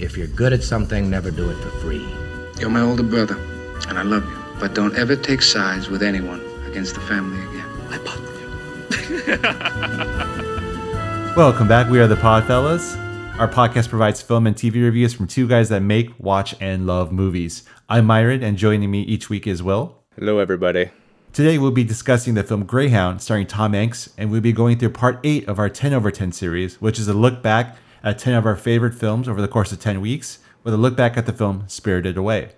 [0.00, 2.08] If you're good at something, never do it for free.
[2.58, 3.36] You're my older brother,
[3.86, 4.38] and I love you.
[4.58, 7.66] But don't ever take sides with anyone against the family again.
[7.90, 8.18] I bought
[11.26, 11.34] you.
[11.36, 11.90] Welcome back.
[11.90, 12.96] We are the Podfellas.
[13.38, 17.12] Our podcast provides film and TV reviews from two guys that make, watch, and love
[17.12, 17.64] movies.
[17.86, 19.98] I'm Myron, and joining me each week is Will.
[20.18, 20.92] Hello, everybody.
[21.34, 24.90] Today we'll be discussing the film Greyhound, starring Tom Hanks, and we'll be going through
[24.92, 28.34] part 8 of our 10 over 10 series, which is a look back at 10
[28.34, 31.26] of our favorite films over the course of 10 weeks, with a look back at
[31.26, 32.52] the film Spirited Away.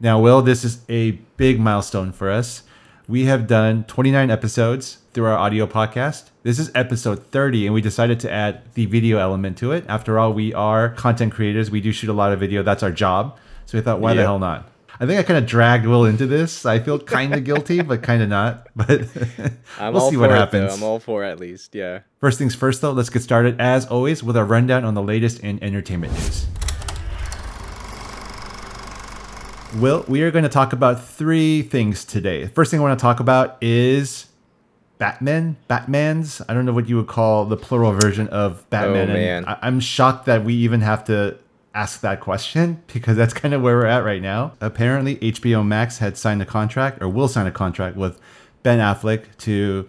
[0.00, 2.62] Now, Will, this is a big milestone for us.
[3.06, 6.30] We have done 29 episodes through our audio podcast.
[6.42, 9.84] This is episode 30, and we decided to add the video element to it.
[9.88, 11.70] After all, we are content creators.
[11.70, 12.62] We do shoot a lot of video.
[12.62, 13.38] That's our job.
[13.66, 14.70] So we thought, why the hell not?
[15.00, 16.64] I think I kind of dragged Will into this.
[16.64, 18.68] I feel kind of guilty, but kind of not.
[18.76, 18.88] But
[19.92, 20.68] we'll see what it, happens.
[20.70, 20.76] Though.
[20.76, 21.74] I'm all for it, at least.
[21.74, 22.00] Yeah.
[22.20, 25.40] First things first, though, let's get started, as always, with a rundown on the latest
[25.40, 26.46] in entertainment news.
[29.76, 32.46] Will, we are going to talk about three things today.
[32.46, 34.26] First thing I want to talk about is
[34.98, 36.40] Batman, Batman's.
[36.48, 39.10] I don't know what you would call the plural version of Batman.
[39.10, 39.44] Oh, man.
[39.46, 41.38] I- I'm shocked that we even have to
[41.74, 44.52] ask that question because that's kind of where we're at right now.
[44.60, 48.20] Apparently, HBO Max had signed a contract or will sign a contract with
[48.62, 49.88] Ben Affleck to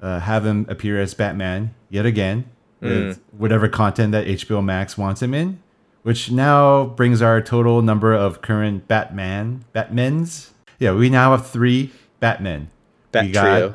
[0.00, 2.44] uh, have him appear as Batman yet again
[2.80, 5.60] with whatever content that HBO Max wants him in,
[6.04, 10.50] which now brings our total number of current Batman, Batmans.
[10.78, 12.70] Yeah, we now have three Batmen.
[13.12, 13.74] Bat We got- trio.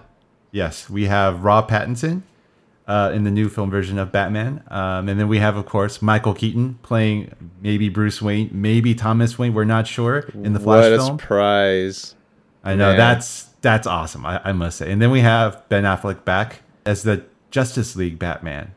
[0.53, 2.21] Yes, we have Rob Pattinson
[2.87, 6.01] uh, in the new film version of Batman, um, and then we have, of course,
[6.01, 9.53] Michael Keaton playing maybe Bruce Wayne, maybe Thomas Wayne.
[9.53, 11.19] We're not sure in the Flash what a film.
[11.19, 12.15] surprise.
[12.63, 12.97] I know man.
[12.97, 14.25] that's that's awesome.
[14.25, 14.91] I, I must say.
[14.91, 18.73] And then we have Ben Affleck back as the Justice League Batman.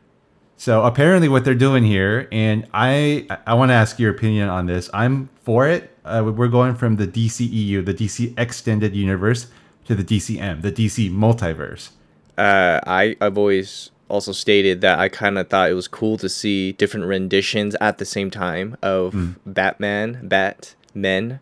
[0.57, 4.67] So apparently, what they're doing here, and I I want to ask your opinion on
[4.67, 4.89] this.
[4.93, 5.91] I'm for it.
[6.05, 9.47] Uh, we're going from the DCEU, the DC Extended Universe,
[9.85, 11.89] to the DCM, the DC Multiverse.
[12.37, 16.29] Uh, I I've always also stated that I kind of thought it was cool to
[16.29, 19.31] see different renditions at the same time of Hmm.
[19.45, 21.39] Batman, Batmen,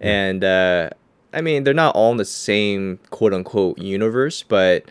[0.00, 0.90] and uh,
[1.32, 4.84] I mean they're not all in the same quote unquote universe, but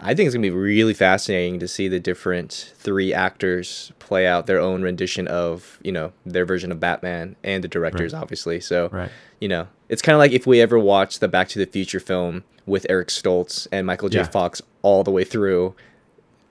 [0.00, 4.46] I think it's gonna be really fascinating to see the different three actors play out
[4.46, 8.60] their own rendition of you know their version of Batman and the directors obviously.
[8.60, 9.10] So Right.
[9.40, 12.00] you know it's kind of like if we ever watch the Back to the Future
[12.00, 14.18] film with Eric Stoltz and Michael J.
[14.18, 14.24] Yeah.
[14.26, 15.74] Fox all the way through,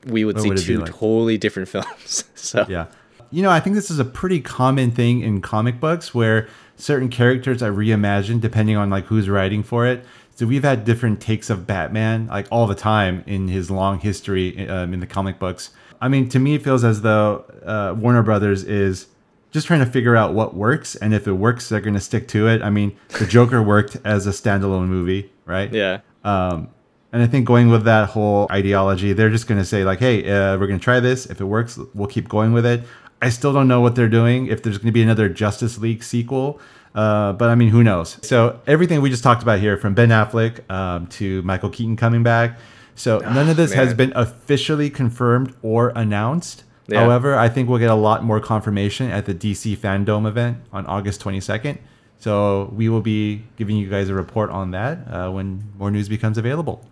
[0.10, 0.92] we would What see would two like?
[0.92, 2.24] totally different films.
[2.36, 2.88] so Yeah.
[3.30, 6.48] You know, I think this is a pretty common thing in comic books where
[6.78, 10.06] certain characters are reimagined depending on like who's writing for it.
[10.36, 14.70] So we've had different takes of Batman like all the time in his long history
[14.70, 15.72] um, in the comic books.
[16.00, 19.08] I mean, to me, it feels as though uh, Warner Brothers is
[19.52, 22.28] just trying to figure out what works, and if it works, they're going to stick
[22.30, 22.62] to it.
[22.62, 25.74] I mean, the Joker worked as a standalone movie, right?
[25.74, 26.70] yeah, Um,
[27.12, 30.30] and I think going with that whole ideology, they're just going to say like, "Hey,
[30.30, 31.26] uh, we're going to try this.
[31.26, 32.84] If it works, we'll keep going with it."
[33.22, 34.48] I still don't know what they're doing.
[34.48, 36.60] If there's going to be another Justice League sequel,
[36.94, 38.20] uh, but I mean, who knows?
[38.22, 42.24] So everything we just talked about here, from Ben Affleck um, to Michael Keaton coming
[42.24, 42.60] back,
[42.96, 46.64] so none of this has been officially confirmed or announced.
[46.88, 47.02] Yeah.
[47.02, 50.86] However, I think we'll get a lot more confirmation at the DC Fandom event on
[50.86, 51.78] August 22nd.
[52.20, 56.10] So we will be giving you guys a report on that uh, when more news
[56.10, 56.84] becomes available.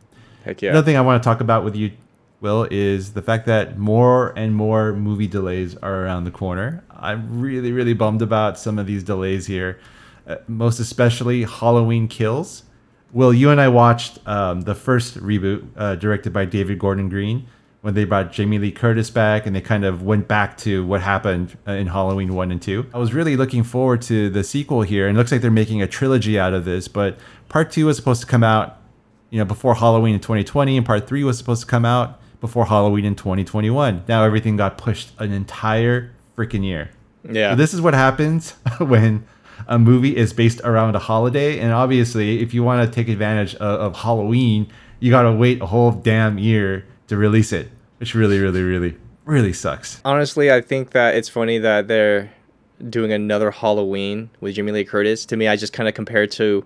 [0.46, 0.70] Heck yeah.
[0.70, 1.92] Another thing I want to talk about with you,
[2.40, 6.84] Will, is the fact that more and more movie delays are around the corner.
[6.92, 9.80] I'm really, really bummed about some of these delays here,
[10.28, 12.64] uh, most especially Halloween Kills.
[13.12, 17.48] Will, you and I watched um, the first reboot uh, directed by David Gordon Green
[17.82, 21.02] when they brought Jamie Lee Curtis back and they kind of went back to what
[21.02, 22.88] happened uh, in Halloween 1 and 2.
[22.94, 25.82] I was really looking forward to the sequel here, and it looks like they're making
[25.82, 27.18] a trilogy out of this, but
[27.48, 28.80] part 2 was supposed to come out
[29.30, 32.66] you know, before Halloween in 2020, and part three was supposed to come out before
[32.66, 34.04] Halloween in 2021.
[34.08, 36.92] Now everything got pushed an entire freaking year.
[37.24, 37.52] yeah.
[37.52, 39.26] So this is what happens when
[39.68, 43.56] a movie is based around a holiday, and obviously, if you want to take advantage
[43.56, 48.16] of, of Halloween, you got to wait a whole damn year to release it, which
[48.16, 50.02] really, really, really, really sucks.
[50.06, 52.32] Honestly, I think that it's funny that they're
[52.90, 55.26] doing another Halloween with Jamie Lee Curtis.
[55.28, 56.66] To me, I just kind of compare it to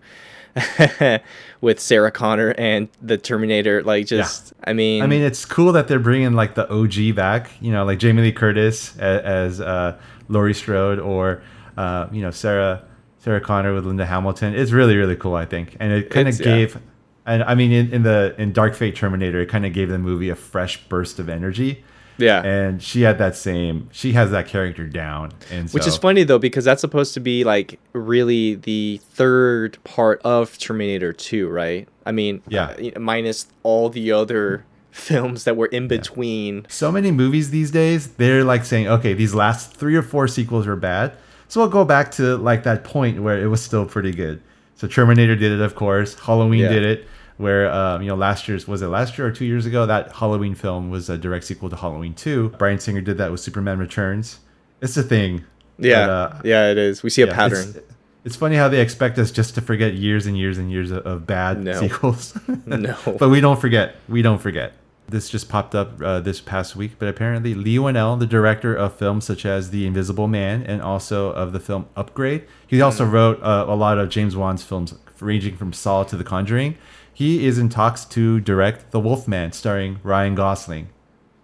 [1.61, 3.83] with Sarah Connor and the Terminator.
[3.83, 7.51] Like, just I mean, I mean, it's cool that they're bringing like the OG back.
[7.61, 9.97] You know, like Jamie Lee Curtis as, as uh,
[10.27, 11.41] Laurie Strode, or
[11.77, 12.83] uh, you know Sarah
[13.19, 14.53] Sarah Connor with Linda Hamilton.
[14.56, 16.56] It's really really cool, I think, and it kind of It's- yeah.
[16.57, 16.79] gave.
[17.25, 20.00] And I mean, in, in the in Dark Fate Terminator, it kind of gave the
[20.00, 21.83] movie a fresh burst of energy.
[22.19, 22.42] Yeah.
[22.44, 23.89] and she had that same.
[23.92, 27.44] She has that character down, and Which is funny though because that's supposed to be
[27.44, 31.88] like really the third part of Terminator 2, right?
[32.06, 32.75] I mean, Yeah.
[32.95, 36.66] uh, minus all the other films that were in between.
[36.68, 40.66] so many movies these days they're like saying okay these last three or four sequels
[40.66, 41.13] were bad
[41.48, 44.42] so we'll go back to like that point where it was still pretty good
[44.75, 46.69] so terminator did it of course halloween Yeah.
[46.69, 47.07] did it
[47.39, 50.12] where um, you know last year's was it last year or two years ago that
[50.13, 53.80] halloween film was a direct sequel to halloween 2 bryan singer did that with superman
[53.80, 54.39] returns
[54.81, 55.44] it's a thing
[55.77, 56.06] Yeah.
[56.06, 57.01] But, uh, yeah, it is.
[57.03, 57.69] We see a yeah, pattern.
[57.69, 57.80] it's,
[58.25, 61.06] it's funny how they expect us just to forget years and years and years of,
[61.07, 61.74] of bad No.
[61.74, 62.95] sequels No.
[63.19, 63.95] but we don't forget.
[64.09, 64.74] We don't forget.
[65.07, 68.94] This just popped up uh, this past week, but apparently Leigh Whannell, the director of
[68.95, 73.42] films such as The Invisible Man and also of the film Upgrade, he also wrote
[73.42, 76.77] uh, a lot of James Wan's films, ranging from Saw to The Conjuring.
[77.19, 80.88] He is in talks to direct The Wolfman, starring Ryan Gosling.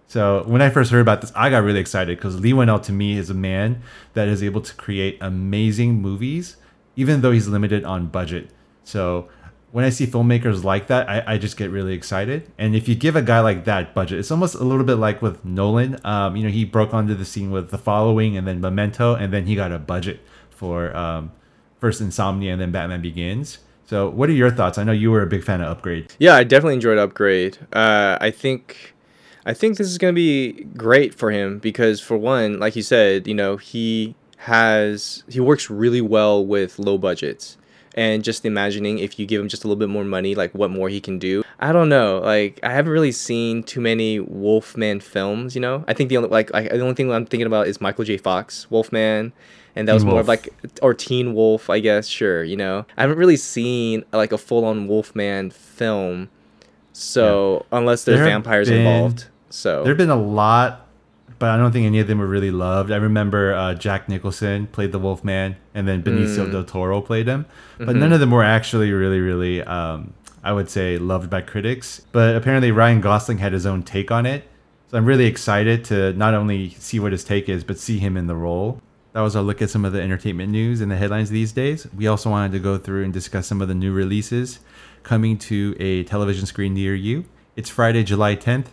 [0.06, 2.92] So when I first heard about this, I got really excited because Leigh Whannell to
[2.92, 3.82] me is a man
[4.14, 6.56] that is able to create amazing movies,
[6.96, 8.48] even though he's limited on budget.
[8.84, 9.28] So
[9.70, 12.50] when I see filmmakers like that, I, I just get really excited.
[12.56, 15.20] And if you give a guy like that budget, it's almost a little bit like
[15.20, 16.00] with Nolan.
[16.04, 19.30] Um, you know, he broke onto the scene with The Following and then Memento, and
[19.30, 21.32] then he got a budget for um,
[21.78, 23.58] first Insomnia and then Batman Begins.
[23.86, 24.78] So what are your thoughts?
[24.78, 26.12] I know you were a big fan of Upgrade.
[26.18, 27.58] Yeah, I definitely enjoyed Upgrade.
[27.72, 28.94] Uh, I think,
[29.46, 33.28] I think this is gonna be great for him because for one, like you said,
[33.28, 37.56] you know, he has he works really well with low budgets,
[37.94, 40.70] and just imagining if you give him just a little bit more money, like what
[40.70, 41.44] more he can do.
[41.60, 42.18] I don't know.
[42.18, 45.54] Like I haven't really seen too many Wolfman films.
[45.54, 47.80] You know, I think the only like I, the only thing I'm thinking about is
[47.80, 48.16] Michael J.
[48.16, 49.32] Fox Wolfman.
[49.76, 50.48] And that was Teen more of like
[50.82, 52.08] or Teen Wolf, I guess.
[52.08, 56.30] Sure, you know, I haven't really seen like a full-on Wolfman film,
[56.92, 60.86] so unless there's There vampires been- involved, so There have been a lot,
[61.38, 62.90] but I don't think any of them were really loved.
[62.90, 67.46] I remember uh, Jack Nicholson played the Wolfman, and then Benicio del Toro played him,
[67.78, 72.00] but none of them were actually really, really, um, I would say, loved by critics.
[72.12, 74.44] But apparently, Ryan Gosling had his own take on it.
[74.88, 78.16] So I'm really excited to not only see what his take is, but see him
[78.16, 78.80] in the role.
[79.16, 81.86] That was our look at some of the entertainment news and the headlines these days.
[81.96, 84.58] We also wanted to go through and discuss some of the new releases
[85.04, 87.24] coming to a television screen near you.
[87.56, 88.66] It's Friday, July 10th.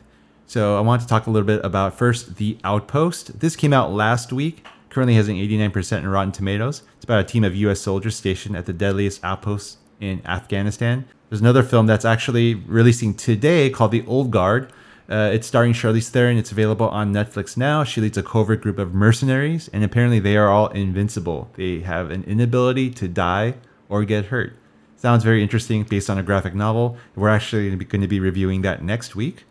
[0.46, 3.40] So I want to talk a little bit about first The Outpost.
[3.40, 4.68] This came out last week.
[4.90, 6.84] Currently has an 89% in Rotten Tomatoes.
[6.98, 7.80] It's about a team of U.S.
[7.80, 11.06] soldiers stationed at the deadliest outpost in Afghanistan.
[11.30, 14.74] There's another film that's actually releasing today called The Old Guard.
[15.14, 16.38] Uh, it's starring Charlize Theron.
[16.38, 17.84] It's available on Netflix now.
[17.84, 21.52] She leads a covert group of mercenaries, and apparently they are all invincible.
[21.54, 23.54] They have an inability to die
[23.90, 24.54] or get hurt.
[24.98, 26.98] Sounds very interesting based on a graphic novel.
[27.16, 29.44] We're actually going to be reviewing that next week.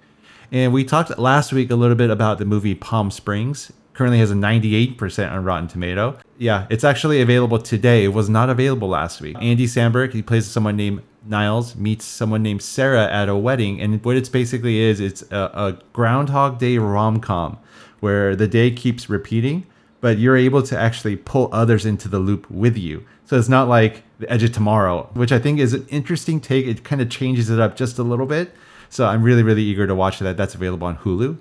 [0.51, 3.71] And we talked last week a little bit about the movie Palm Springs.
[3.93, 6.19] Currently has a 98% on Rotten Tomato.
[6.39, 8.03] Yeah, it's actually available today.
[8.03, 9.37] It was not available last week.
[9.41, 13.81] Andy Samberg, he plays someone named Niles, meets someone named Sarah at a wedding.
[13.81, 17.59] And what it's basically is, it's a, a Groundhog Day rom-com
[18.01, 19.67] where the day keeps repeating,
[20.01, 23.05] but you're able to actually pull others into the loop with you.
[23.25, 26.67] So it's not like The Edge of Tomorrow, which I think is an interesting take.
[26.67, 28.53] It kind of changes it up just a little bit.
[28.89, 30.37] So I'm really, really eager to watch that.
[30.37, 31.39] That's available on Hulu.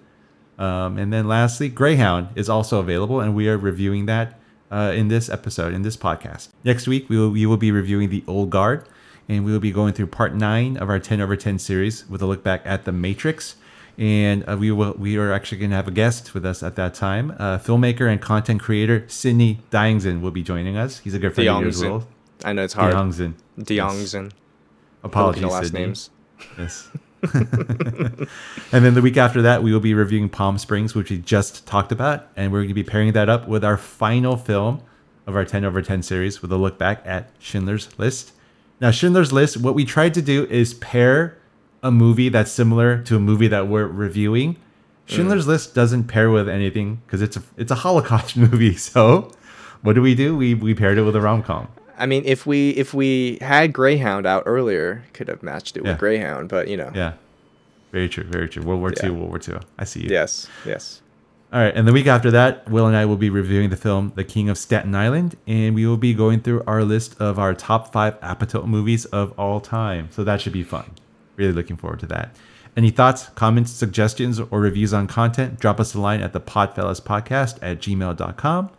[0.58, 4.40] Um, and then lastly, Greyhound is also available, and we are reviewing that
[4.70, 6.50] uh, in this episode, in this podcast.
[6.64, 8.88] Next week, we will, we will be reviewing The Old Guard,
[9.32, 12.22] and we will be going through part nine of our 10 over 10 series with
[12.22, 13.56] a look back at The Matrix.
[13.98, 16.76] And uh, we will we are actually going to have a guest with us at
[16.76, 17.32] that time.
[17.40, 21.00] Uh, filmmaker and content creator Sidney Dyingson will be joining us.
[21.00, 21.82] He's a good friend of yours.
[21.82, 22.08] Will.
[22.44, 22.94] I know it's hard.
[22.94, 23.36] Dyingson.
[23.58, 24.32] DeYoungson.
[25.04, 25.80] Apologies, Filipino last Sydney.
[25.80, 26.10] names.
[26.58, 26.90] Yes.
[28.72, 31.66] and then the week after that, we will be reviewing Palm Springs, which we just
[31.68, 32.28] talked about.
[32.36, 34.82] And we're going to be pairing that up with our final film
[35.26, 38.34] of our 10 over 10 series with a look back at Schindler's List.
[38.82, 41.38] Now, Schindler's List, what we tried to do is pair
[41.84, 44.58] a movie that's similar to a movie that we're reviewing.
[45.06, 48.76] Schindler's List doesn't pair with anything because it's a, it's a Holocaust movie.
[48.76, 49.32] So
[49.82, 50.36] what do we do?
[50.36, 51.68] We, we paired it with a rom com.
[51.98, 55.92] I mean, if we if we had Greyhound out earlier, could have matched it Yeah.
[55.92, 56.92] with Greyhound, but you know.
[56.96, 57.14] Yeah.
[57.92, 58.24] Very true.
[58.24, 58.64] Very true.
[58.64, 59.06] World War Yeah.
[59.08, 59.60] II, World War II.
[59.78, 60.10] I see you.
[60.10, 60.48] Yes.
[60.66, 61.02] Yes.
[61.54, 64.14] All right, and the week after that, Will and I will be reviewing the film
[64.16, 67.54] The King of Staten Island, and we will be going through our list of our
[67.54, 70.08] top five Apatow movies of all time.
[70.12, 70.90] So that should be fun.
[71.36, 72.38] Really looking forward to that.
[72.78, 77.02] Any thoughts, comments, suggestions, or reviews on content, drop us a line at the Podfellas
[77.02, 78.70] Podcast at gmail.com.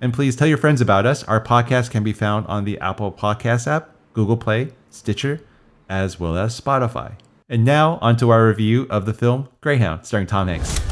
[0.00, 1.22] And please tell your friends about us.
[1.24, 5.42] Our podcast can be found on the Apple Podcast app, Google Play, Stitcher,
[5.88, 7.12] as well as Spotify.
[7.48, 10.85] And now, onto our review of the film Greyhound, starring Tom Hanks.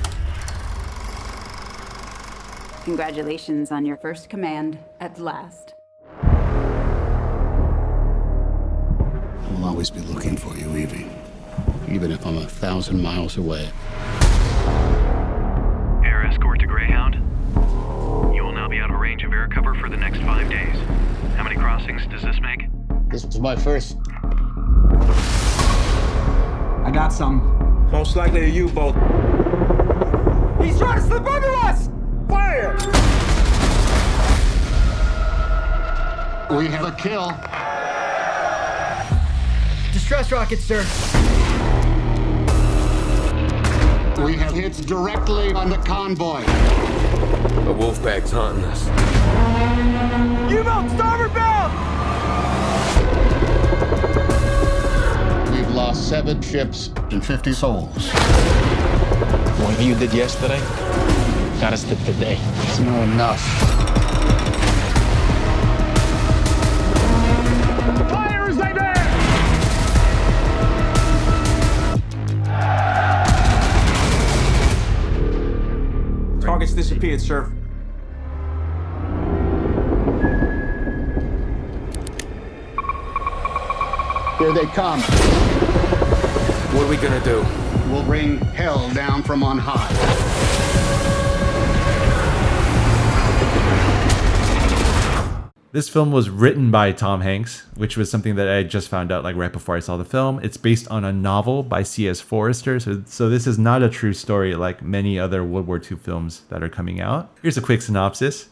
[2.84, 5.72] Congratulations on your first command at last.
[6.22, 6.58] I
[9.52, 11.08] will always be looking for you, Evie.
[11.88, 13.70] Even if I'm a thousand miles away.
[16.04, 17.14] Air escort to Greyhound.
[18.34, 20.76] You will now be out of range of air cover for the next five days.
[21.36, 22.66] How many crossings does this make?
[23.08, 23.96] This is my first.
[26.84, 27.88] I got some.
[27.90, 28.94] Most likely a U-boat.
[30.62, 31.88] He's trying to slip under us!
[32.54, 32.76] Fire!
[36.56, 37.32] We have a kill.
[39.92, 40.82] Distress rocket, sir.
[44.24, 46.44] We have hits directly on the convoy.
[47.68, 48.86] A wolf pack's hunting us.
[50.50, 51.72] U-boat, starboard bound!
[55.50, 58.08] We've lost seven ships and 50 souls.
[59.58, 60.60] What you did yesterday
[61.64, 62.38] got us to today.
[62.64, 63.40] It's not enough.
[68.10, 68.94] Fire as they bear!
[76.42, 77.50] Target's disappeared, sir.
[84.38, 85.00] Here they come.
[86.74, 87.42] What are we gonna do?
[87.90, 90.33] We'll bring hell down from on high.
[95.74, 99.24] This film was written by Tom Hanks, which was something that I just found out
[99.24, 100.38] like right before I saw the film.
[100.40, 102.20] It's based on a novel by C.S.
[102.20, 105.96] Forester, so, so this is not a true story like many other World War II
[105.96, 107.28] films that are coming out.
[107.42, 108.50] Here's a quick synopsis.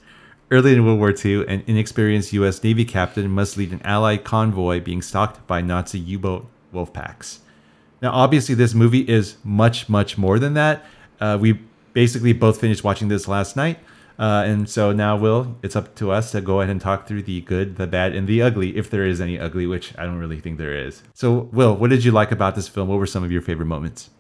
[0.51, 2.61] Early in World War II, an inexperienced U.S.
[2.65, 7.39] Navy captain must lead an Allied convoy being stalked by Nazi U-boat wolf packs.
[8.01, 10.85] Now, obviously, this movie is much, much more than that.
[11.21, 11.61] Uh, we
[11.93, 13.79] basically both finished watching this last night.
[14.19, 17.23] Uh, and so now, Will, it's up to us to go ahead and talk through
[17.23, 20.19] the good, the bad, and the ugly, if there is any ugly, which I don't
[20.19, 21.03] really think there is.
[21.15, 22.89] So, Will, what did you like about this film?
[22.89, 24.11] What were some of your favorite moments?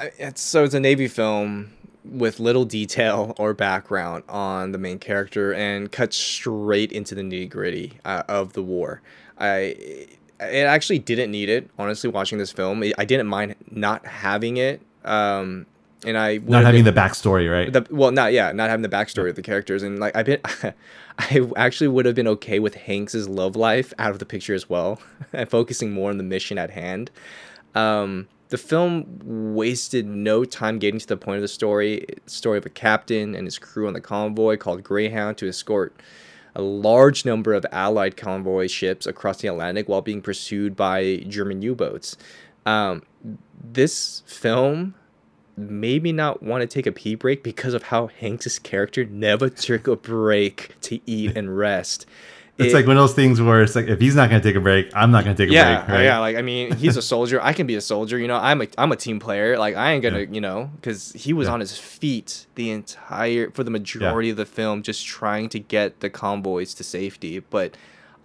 [0.00, 1.72] It's, so it's a Navy film
[2.04, 7.48] with little detail or background on the main character and cuts straight into the nitty
[7.48, 9.00] gritty uh, of the war.
[9.38, 10.08] I
[10.40, 11.70] it actually didn't need it.
[11.78, 14.82] Honestly, watching this film, I didn't mind not having it.
[15.04, 15.66] Um,
[16.06, 17.72] and I Not having been- the backstory, right?
[17.72, 20.40] the, well, not yeah, not having the backstory of the characters, and like I've been,
[21.18, 24.68] I actually would have been okay with Hanks's love life out of the picture as
[24.68, 25.00] well,
[25.32, 27.10] and focusing more on the mission at hand.
[27.74, 29.06] Um, the film
[29.54, 32.06] wasted no time getting to the point of the story.
[32.26, 36.00] Story of a captain and his crew on the convoy called Greyhound to escort
[36.54, 41.62] a large number of Allied convoy ships across the Atlantic while being pursued by German
[41.62, 42.16] U-boats.
[42.64, 43.02] Um,
[43.60, 44.94] this film
[45.56, 49.48] made me not want to take a pee break because of how Hanks's character never
[49.48, 52.06] took a break to eat and rest.
[52.58, 54.48] it's It- like one of those things where it's like, if he's not going to
[54.48, 56.04] take a break, I'm not going to take a yeah, break, right?
[56.04, 56.18] yeah.
[56.18, 57.40] Like I mean, he's a soldier.
[57.42, 58.18] I can be a soldier.
[58.18, 59.58] You know, I'm a I'm a team player.
[59.58, 60.26] Like I ain't gonna, Yeah.
[60.30, 61.54] you know, because he was Yeah.
[61.54, 65.98] on his feet the entire for the majority of the film, just trying to get
[66.00, 67.38] the convoys to safety.
[67.40, 67.76] But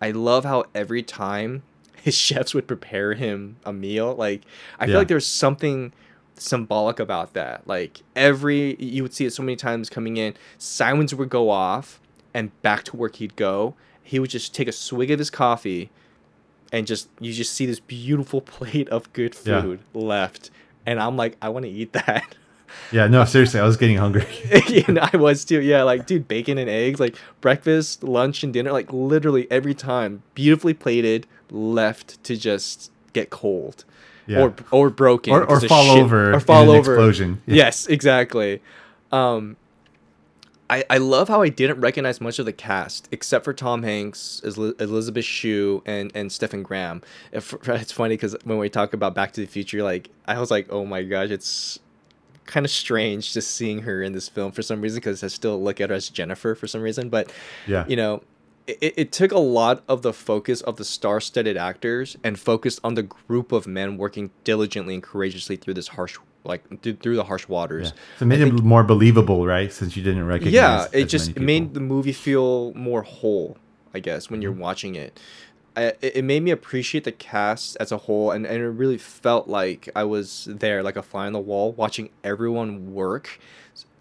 [0.01, 1.63] I love how every time
[2.01, 4.41] his chefs would prepare him a meal, like
[4.79, 5.91] I feel like there's something
[6.39, 7.67] symbolic about that.
[7.67, 12.00] Like every you would see it so many times coming in, sirens would go off,
[12.34, 13.75] and back to work he'd go.
[14.03, 15.89] He would just take a swig of his coffee
[16.72, 19.62] and just you just see this beautiful plate of good Yeah.
[19.62, 20.51] food left
[20.86, 22.36] and i'm like i want to eat that
[22.91, 24.27] Yeah, no, seriously, I was getting hungry.
[24.67, 28.53] you know i was too yeah like dude bacon and eggs like breakfast lunch and
[28.53, 33.86] dinner like literally every time beautifully plated left to just get cold
[34.29, 34.41] Yeah.
[34.43, 37.41] or or broken Or- or fall shit- over or fall over explosion.
[37.45, 37.55] Yeah.
[37.55, 38.62] yes exactly
[39.12, 39.57] um
[40.71, 44.39] I, I love how I didn't recognize much of the cast except for Tom Hanks,
[44.45, 47.01] Eli- Elizabeth Shue, and and Stephen Graham.
[47.33, 50.67] It's funny because when we talk about Back to the Future, like I was like,
[50.69, 51.79] oh my gosh, it's
[52.45, 55.59] kind of strange just seeing her in this film for some reason because I still
[55.62, 57.09] look at her as Jennifer for some reason.
[57.09, 57.31] But
[57.65, 57.86] Yeah.
[57.88, 58.21] you know,
[58.81, 62.95] it, it took a lot of the focus of the star-studded actors and focused on
[62.95, 67.23] the group of men working diligently and courageously through this harsh, like through, through the
[67.25, 67.93] harsh waters.
[68.17, 69.71] So it made it more believable, right?
[69.71, 70.53] Since you didn't recognize.
[70.53, 73.57] Yeah, it just it made the movie feel more whole,
[73.93, 74.61] I guess, when you're Mm-hmm.
[74.61, 75.19] watching it.
[75.75, 78.97] I, it it made me appreciate the cast as a whole, and, and it really
[78.97, 83.39] felt like I was there, like a fly on the wall, watching everyone work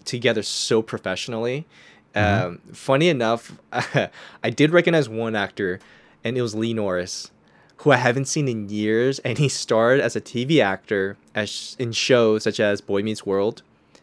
[0.05, 1.67] together so professionally.
[2.15, 2.47] Mm-hmm.
[2.47, 5.79] Um, funny enough, I did recognize one actor,
[6.25, 7.31] and it was Lee Norris,
[7.79, 11.93] who I haven't seen in years, and he starred as a TV actor as in
[11.93, 13.63] shows such as Boy Meets World.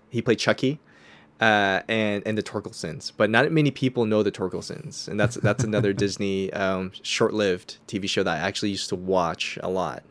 [0.09, 0.79] He played Chucky,
[1.41, 5.63] uh, and and the Torkelsons, but not many people know the Torkelsons, and that's that's
[5.63, 10.03] another Disney um, short-lived TV show that I actually used to watch a lot.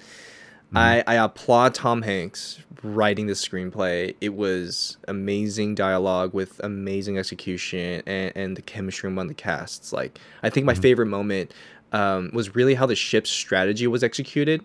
[0.75, 1.09] Mm-hmm.
[1.09, 4.15] I, I applaud Tom Hanks writing the screenplay.
[4.21, 9.93] It was amazing dialogue with amazing execution and, and the chemistry among the casts.
[9.93, 10.83] Like I think my mm-hmm.
[10.83, 11.53] favorite moment
[11.93, 14.65] um, was really how the ship's strategy was executed.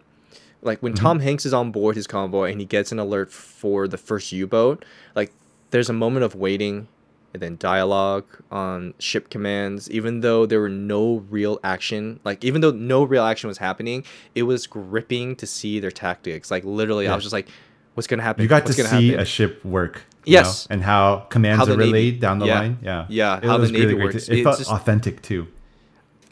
[0.61, 1.05] Like when mm-hmm.
[1.05, 4.31] Tom Hanks is on board his convoy and he gets an alert for the first
[4.31, 4.83] U-boat,
[5.15, 5.31] like
[5.69, 6.87] there's a moment of waiting
[7.33, 12.61] and then dialogue on ship commands even though there were no real action like even
[12.61, 14.03] though no real action was happening
[14.35, 17.47] it was gripping to see their tactics like literally i was just like
[17.93, 19.19] what's gonna happen You got what's to see happen?
[19.21, 20.03] a ship work.
[20.25, 20.69] Yes.
[20.69, 22.59] know, and how commands How the are Navy- relayed down the yeah.
[22.59, 22.77] line.
[22.81, 23.05] Yeah.
[23.09, 24.25] Yeah, It how the was Navy great works.
[24.27, 25.47] to- It It's felt just- authentic too.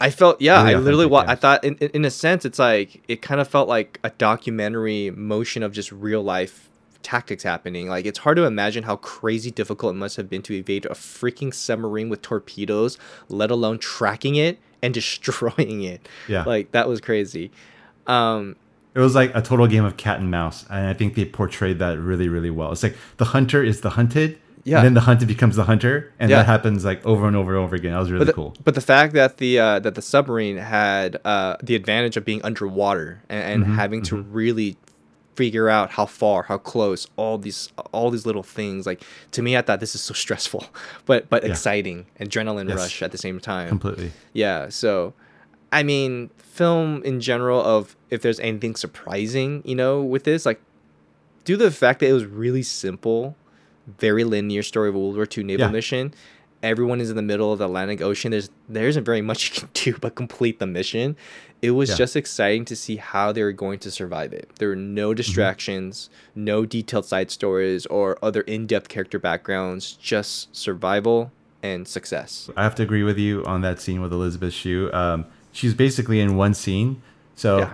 [0.00, 1.32] I felt yeah, Really I literally wa- yeah.
[1.32, 5.10] I thought in in a sense it's like it kind of felt like a documentary
[5.10, 6.68] motion of just real life
[7.02, 7.88] tactics happening.
[7.88, 10.90] Like it's hard to imagine how crazy difficult it must have been to evade a
[10.90, 16.08] freaking submarine with torpedoes, let alone tracking it and destroying it.
[16.28, 16.44] Yeah.
[16.44, 17.50] Like that was crazy.
[18.06, 18.56] Um
[18.94, 21.78] It was like a total game of cat and mouse, and I think they portrayed
[21.78, 22.72] that really, really well.
[22.72, 24.78] It's like the hunter is the hunted, Yeah.
[24.78, 26.38] and then the hunted becomes the hunter, and Yeah.
[26.38, 27.92] that happens like over and over and over again.
[27.92, 28.54] That was really but the, cool.
[28.64, 32.42] But the fact that the uh, that the submarine had uh, the advantage of being
[32.42, 34.76] underwater and, and Mm-hmm, having to really
[35.38, 38.86] figure out how far, how close, all these all these little things.
[38.90, 39.00] Like
[39.32, 40.64] to me, I thought this is so stressful,
[41.06, 41.50] but but Yeah.
[41.50, 42.76] exciting, adrenaline Yes.
[42.76, 43.68] rush at the same time.
[43.68, 44.10] Completely.
[44.32, 44.68] Yeah.
[44.68, 45.14] So,
[45.72, 50.60] I mean, film in general of if there's anything surprising, you know, with this, like,
[51.44, 53.36] due to the fact that it was really simple,
[53.98, 55.72] very linear story of a World War II naval Yeah.
[55.72, 56.12] mission.
[56.62, 58.30] Everyone is in the middle of the Atlantic Ocean.
[58.32, 61.16] There's there isn't very much you can do but complete the mission.
[61.62, 61.96] It was Yeah.
[61.96, 64.48] just exciting to see how they were going to survive it.
[64.58, 71.32] There were no distractions, no detailed side stories or other in-depth character backgrounds, just survival
[71.62, 72.48] and success.
[72.56, 74.90] I have to agree with you on that scene with Elizabeth Shue.
[74.92, 77.02] Um, she's basically in one scene,
[77.34, 77.72] so Yeah.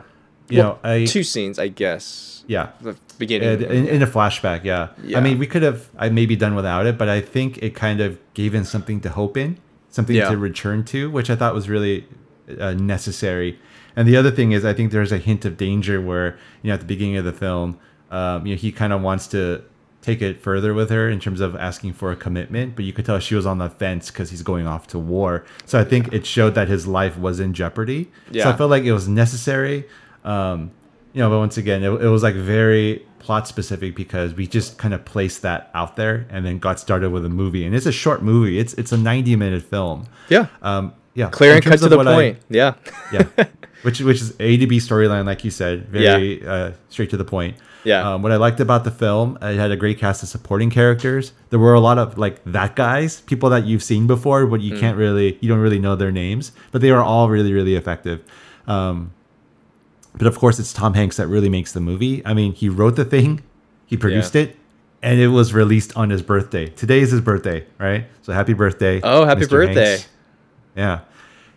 [0.49, 2.45] You Well, know, I two scenes, I guess.
[2.47, 2.71] yeah.
[2.81, 3.63] The beginning.
[3.63, 4.89] In, in a flashback, yeah.
[5.03, 5.19] Yeah.
[5.19, 8.01] I mean, we could have I maybe done without it, but I think it kind
[8.01, 9.59] of gave in something to hope in,
[9.91, 10.31] something Yeah.
[10.31, 12.07] to return to, which I thought was really
[12.61, 13.59] uh, necessary.
[13.97, 16.75] And the other thing is, I think there's a hint of danger where you know
[16.75, 17.79] at the beginning of the film,
[18.11, 19.63] um, you know, he kind of wants to
[20.03, 23.07] take it further with her in terms of asking for a commitment, but you could
[23.07, 25.45] tell she was on the fence because he's going off to war.
[25.65, 28.11] So I think it showed that his life was in jeopardy.
[28.31, 28.43] Yeah.
[28.45, 29.87] So I felt like it was necessary.
[30.25, 30.71] Um,
[31.13, 34.77] you know, but once again, it, it was like very plot specific because we just
[34.79, 37.65] kind of placed that out there and then got started with a movie.
[37.65, 38.59] And it's a short movie.
[38.59, 40.07] It's it's a 90 minute film.
[40.29, 40.47] Yeah.
[40.63, 41.31] Um, yeah.
[41.31, 42.39] Clear and cut to the what I- point.
[42.51, 42.75] yeah.
[43.13, 43.27] yeah.
[43.83, 47.25] Which which is A to B storyline, like you said, very uh, straight to the
[47.25, 47.59] point.
[47.85, 48.15] Yeah.
[48.15, 51.33] Um, what I liked about the film, it had a great cast of supporting characters.
[51.51, 54.73] There were a lot of like that guys, people that you've seen before, but you
[54.73, 54.81] Mm.
[54.81, 58.23] can't really, you don't really know their names, but they were all really, really effective.
[58.67, 59.13] Um,
[60.15, 62.25] but of course, it's Tom Hanks that really makes the movie.
[62.25, 63.43] I mean, he wrote the thing,
[63.87, 64.57] he produced it,
[65.03, 66.69] and it was released on his birthday.
[66.69, 68.07] Today is his birthday, right?
[68.23, 69.01] So happy birthday!
[69.03, 69.51] Oh, happy Mr.
[69.51, 69.91] birthday.
[69.91, 70.09] Hanks.
[70.77, 71.01] Yeah.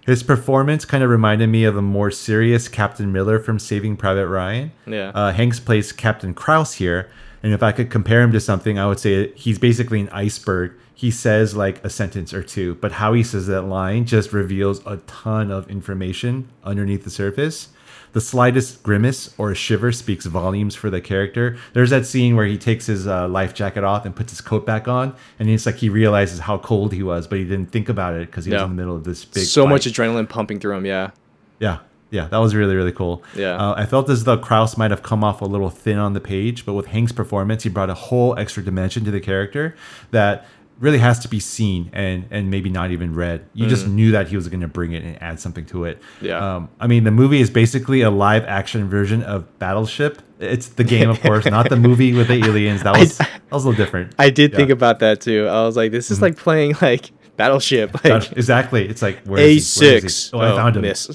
[0.06, 4.28] His performance kind of reminded me of a more serious Captain Miller from Saving Private
[4.28, 4.72] Ryan.
[4.86, 5.12] Yeah.
[5.14, 7.10] Uh, Hanks plays Captain Krause here.
[7.44, 10.74] And if I could compare him to something, I would say he's basically an iceberg.
[10.96, 14.82] He says like a sentence or two, but how he says that line just reveals
[14.86, 17.70] a ton of information underneath the surface.
[18.14, 21.58] The slightest grimace or a shiver speaks volumes for the character.
[21.74, 24.66] There's that scene where he takes his uh, life jacket off and puts his coat
[24.66, 27.90] back on, and it's like he realizes how cold he was, but he didn't think
[27.90, 29.46] about it because he was in the middle of this big.
[29.46, 29.70] so fight.
[29.70, 30.86] much adrenaline pumping through him.
[30.86, 31.12] Yeah.
[31.60, 33.24] Yeah, yeah, that was really really cool.
[33.36, 33.56] Yeah.
[33.58, 36.22] uh, I felt as though Krause might have come off a little thin on the
[36.22, 39.76] page, but with Hank's performance, he brought a whole extra dimension to the character
[40.12, 40.46] that
[40.80, 43.46] really has to be seen and and maybe not even read.
[43.54, 46.00] You just knew that he was going to bring it and add something to it.
[46.22, 46.28] Mm.
[46.28, 46.56] Yeah.
[46.56, 50.22] Um, I mean, the movie is basically a live action version of Battleship.
[50.40, 52.84] It's the game, of course, not the movie with the aliens.
[52.84, 54.14] That was that was a little different.
[54.20, 54.76] I did think Yeah.
[54.76, 54.84] Mm-hmm.
[54.84, 55.48] about that too.
[55.48, 58.04] I was like, this is like playing like Battleship.
[58.04, 58.88] Like exactly.
[58.88, 59.86] It's like where is he?
[59.86, 60.30] Where is he?
[60.30, 60.30] A6.
[60.34, 60.82] Oh, I Oh, found him.
[60.84, 61.10] miss.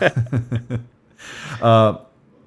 [0.00, 0.76] Yeah.
[1.62, 1.98] uh,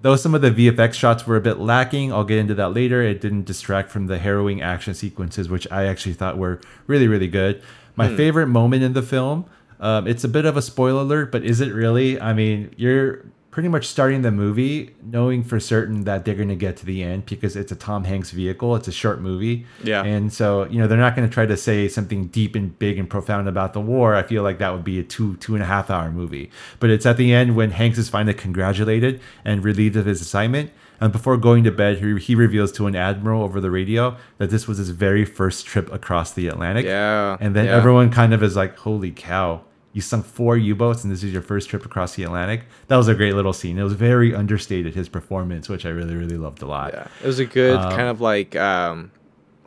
[0.01, 3.01] though some of the VFX shots were a bit lacking, I'll get into that later.
[3.01, 7.27] It didn't distract from the harrowing action sequences, which I actually thought were really, really
[7.27, 7.61] good.
[7.95, 8.15] My Hmm.
[8.15, 9.45] favorite moment in the film,
[9.79, 12.19] um, it's a bit of a spoiler alert, but is it really?
[12.19, 16.55] I mean, you're pretty much starting the movie knowing for certain that they're going to
[16.55, 18.75] get to the end because it's a Tom Hanks vehicle.
[18.75, 19.65] It's a short movie.
[19.83, 20.03] Yeah.
[20.03, 22.99] And so, you know, they're not going to try to say something deep and big
[22.99, 24.15] and profound about the war.
[24.15, 26.51] I feel like that would be a two, two and a half hour movie.
[26.79, 30.71] But it's at the end when Hanks is finally congratulated and relieved of his assignment.
[31.01, 34.49] And before going to bed, he, he reveals to an admiral over the radio that
[34.49, 36.85] this was his very first trip across the Atlantic.
[36.85, 37.75] Yeah, And then yeah.
[37.75, 39.61] everyone kind of is like, holy cow,
[39.99, 42.61] you sunk four U boats and this is your first trip across the Atlantic.
[42.87, 43.77] That was a great little scene.
[43.77, 46.91] It was very understated, his performance, which I really, really loved a lot.
[46.93, 49.11] Yeah, it was a good Um, kind of like um,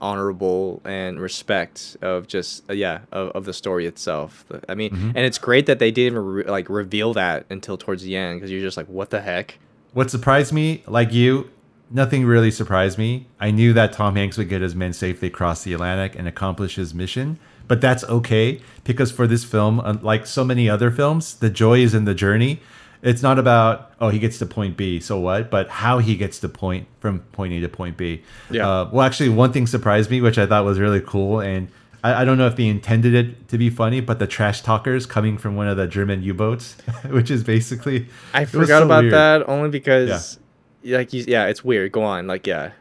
[0.01, 4.45] honorable and respect of just uh, yeah of, of the story itself.
[4.69, 5.09] I mean, Mhm.
[5.15, 8.39] and it's great that they didn't even re- like reveal that until towards the end
[8.41, 9.59] because you're just like, what the heck?
[9.93, 11.51] What surprised me, like you,
[11.91, 13.27] nothing really surprised me.
[13.39, 16.77] I knew that Tom Hanks would get his men safely across the Atlantic and accomplish
[16.77, 21.51] his mission, but that's okay because for this film, unlike so many other films, the
[21.51, 22.61] joy is in the journey.
[23.03, 26.39] It's not about oh he gets to point B, so what, but how he gets
[26.41, 28.23] to point from point A to point B.
[28.51, 28.69] Yeah.
[28.69, 31.69] Uh, well, actually, one thing surprised me, which I thought was really cool, and
[32.05, 35.07] I, I don't know if they intended it to be funny, but the trash talkers
[35.07, 36.75] coming from one of the German U-boats,
[37.11, 39.15] which is basically I forgot so about weird.
[39.15, 40.39] that only because
[40.83, 40.99] yeah.
[40.99, 41.93] like yeah, it's weird.
[41.93, 42.73] Go on, like yeah,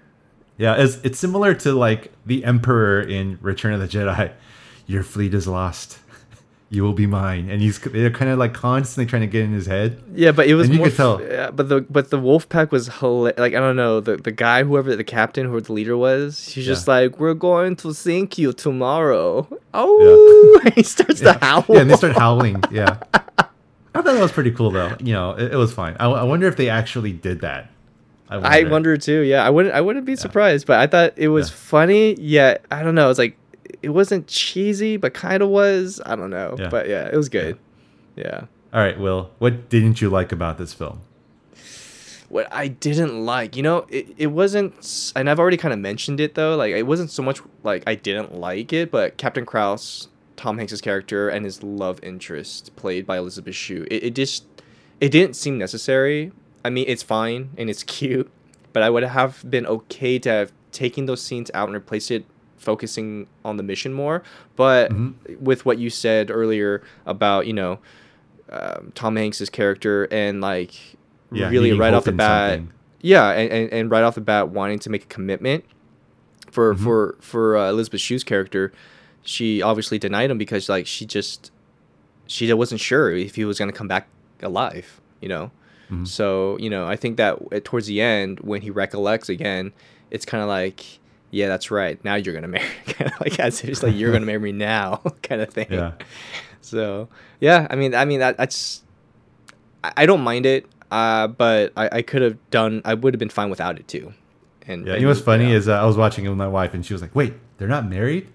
[0.57, 4.31] Yeah, it's it's similar to like the Emperor in Return of the Jedi.
[4.91, 5.97] Your fleet is lost.
[6.73, 9.51] You will be mine, and he's they're kind of like constantly trying to get in
[9.51, 10.01] his head.
[10.15, 11.21] yeah, but it was And you more could tell.
[11.21, 14.15] f- yeah, but the but the wolf pack was hila- like I don't know the
[14.15, 17.93] the guy whoever the captain whoever the leader was he's just like we're going to
[17.93, 19.45] sink you tomorrow.
[19.73, 21.65] Oh, he starts to howl.
[21.67, 22.63] Yeah, and they start howling.
[22.71, 24.95] Yeah, I thought that was pretty cool though.
[25.01, 25.97] You know, it, it was fine.
[25.99, 27.69] I, I wonder if they actually did that.
[28.29, 29.19] I wonder too.
[29.23, 29.75] Yeah, I wouldn't.
[29.75, 32.13] I wouldn't be surprised, but I thought it was funny.
[32.13, 33.09] Yet I don't know.
[33.09, 33.35] It's like
[33.81, 36.01] it wasn't cheesy, but kind of was.
[36.05, 36.55] I don't know.
[36.57, 36.69] Yeah.
[36.69, 37.57] But yeah, it was good.
[38.15, 38.45] Yeah.
[38.73, 39.31] All right, Will.
[39.39, 41.01] What didn't you like about this film?
[42.29, 46.21] What I didn't like, you know, it, it wasn't, and I've already kind of mentioned
[46.21, 46.55] it though.
[46.55, 50.07] Like it wasn't so much like I didn't like it, but Captain Krause,
[50.37, 54.45] Tom Hanks's character, and his love interest played by Elizabeth Shue, it, it just
[55.01, 56.31] it didn't seem necessary.
[56.63, 58.31] I mean, it's fine and it's cute,
[58.71, 62.23] but I would have been okay to have taken those scenes out and replaced it
[62.61, 64.23] focusing on the mission more.
[64.55, 64.91] But
[65.39, 67.79] with what you said earlier about you know
[68.49, 70.73] um, Tom Hanks's character and like
[71.31, 72.73] Yeah, really right off the bat, something.
[73.01, 75.65] yeah, and, and, and right off the bat wanting to make a commitment
[76.51, 76.83] for Mm-hmm.
[76.83, 78.71] for for uh, Elizabeth Shue's character,
[79.23, 81.51] she obviously denied him because like she just
[82.27, 84.07] she wasn't sure if he was gonna come back
[84.41, 85.51] alive, you know.
[85.89, 86.05] Mm-hmm.
[86.05, 89.71] So you know, I think that towards the end when he recollects again,
[90.09, 90.99] it's kind of like,
[91.31, 92.03] yeah, that's right.
[92.05, 94.51] Now you're gonna marry, kind of like as if it's like you're gonna marry me
[94.51, 95.67] now, kind of thing.
[95.69, 95.93] Yeah.
[96.63, 98.83] So yeah, I mean, I mean that that's
[99.83, 102.83] I, I don't mind it, uh, but I, I could have done.
[102.85, 104.13] I would have been fine without it too.
[104.67, 105.55] And Yeah, and- you know what's funny yeah.
[105.55, 107.67] is uh, I was watching it with my wife, and she was like, "Wait, they're
[107.67, 108.27] not married?"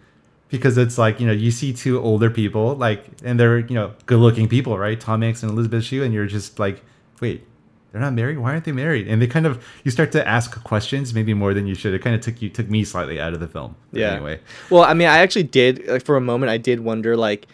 [0.48, 3.94] Because it's like you know you see two older people like, and they're you know
[4.06, 4.98] good-looking people, right?
[5.00, 6.82] Tom Hanks and Elizabeth Shue, and you're just like,
[7.20, 7.46] "Wait,
[7.92, 8.38] they're not married?
[8.38, 11.54] Why aren't they married?" And they kind of you start to ask questions, maybe more
[11.54, 11.94] than you should.
[11.94, 13.76] It kind of took you took me slightly out of the film.
[13.92, 14.12] Yeah.
[14.12, 16.50] Anyway, Well, I mean, I actually did like for a moment.
[16.50, 17.46] I did wonder like,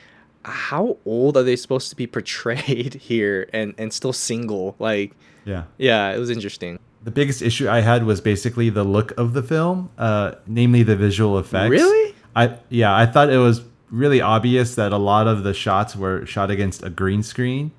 [0.45, 4.77] how old are they supposed to be portrayed here, and and still single?
[4.79, 5.15] Like,
[5.45, 5.65] yeah.
[5.79, 6.79] yeah, it was interesting.
[7.05, 10.95] The biggest issue I had was basically the look of the film, uh, namely the
[10.95, 11.71] visual effects.
[11.71, 12.15] Really?
[12.35, 16.25] I yeah, I thought it was really obvious that a lot of the shots were
[16.27, 17.73] shot against a green screen.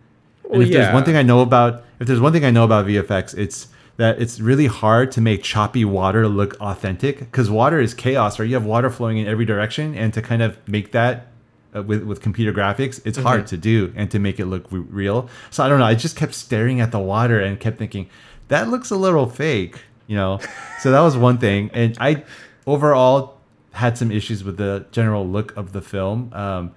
[0.53, 2.63] Well, and if there's one thing I know about if there's one thing I know
[2.63, 7.79] about VFX, it's that it's really hard to make choppy water look authentic because water
[7.79, 8.47] is chaos, right?
[8.47, 11.27] You have water flowing in every direction, and to kind of make that
[11.75, 13.47] uh, with with computer graphics, it's hard Mhm.
[13.47, 15.29] to do and to make it look re- real.
[15.49, 15.85] So I don't know.
[15.85, 18.07] I just kept staring at the water and kept thinking
[18.49, 19.75] that looks a little fake,
[20.07, 20.39] you know.
[20.81, 22.23] so that was one thing, and I
[22.67, 23.37] overall
[23.71, 26.29] had some issues with the general look of the film.
[26.33, 26.71] Um,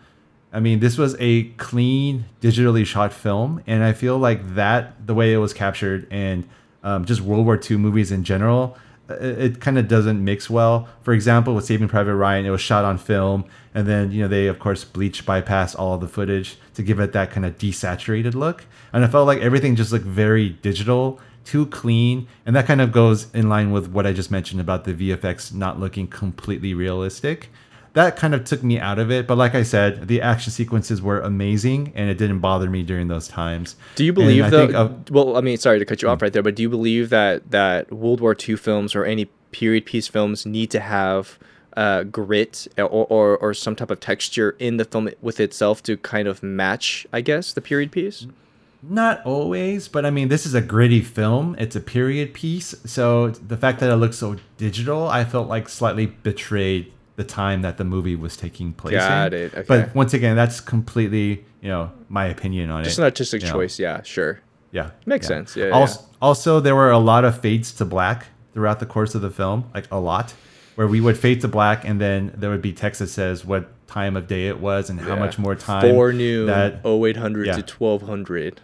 [0.56, 5.14] I mean, this was a clean, digitally shot film, and I feel like that the
[5.14, 6.48] way it was captured and
[6.82, 8.78] um, just World War II movies in general,
[9.10, 10.88] uh, it, it kind of doesn't mix well.
[11.02, 14.28] For example, with Saving Private Ryan, it was shot on film, and then you know
[14.28, 18.32] they of course bleach bypass all the footage to give it that kind of desaturated
[18.32, 18.64] look,
[18.94, 22.92] and I felt like everything just looked very digital, too clean, and that kind of
[22.92, 27.50] goes in line with what I just mentioned about the VFX not looking completely realistic
[27.96, 29.26] that kind of took me out of it.
[29.26, 33.08] But like I said, the action sequences were amazing, and it didn't bother me during
[33.08, 33.74] those times.
[33.94, 34.66] Do you believe I though?
[34.66, 36.68] think of- well, I mean, sorry to cut you off right there, but do you
[36.68, 41.38] believe that that World War II films or any period piece films need to have
[41.74, 45.96] uh, grit or, or or some type of texture in the film with itself to
[45.96, 48.26] kind of match, I guess, the period piece?
[48.82, 51.56] Not always, but I mean, this is a gritty film.
[51.58, 55.70] It's a period piece, so the fact that it looks so digital, I felt like
[55.70, 58.94] slightly betrayed the time that the movie was taking place.
[58.94, 59.40] Got in.
[59.46, 59.64] it, okay.
[59.66, 62.90] But once again, that's completely you know my opinion on Just it.
[62.90, 63.52] Just an artistic you know.
[63.54, 64.40] choice, yeah, sure.
[64.72, 65.28] Yeah, Makes yeah.
[65.36, 65.56] sense.
[65.56, 69.14] Yeah, yeah, Also, also, there were a lot of fades to black throughout the course
[69.14, 70.34] of the film, like a lot,
[70.74, 73.70] where we would fade to black, and then there would be text that says what
[73.86, 75.18] time of day it was and how Yeah.
[75.20, 77.56] much more time Four noon, that 0800 Yeah.
[77.56, 78.60] to 1200.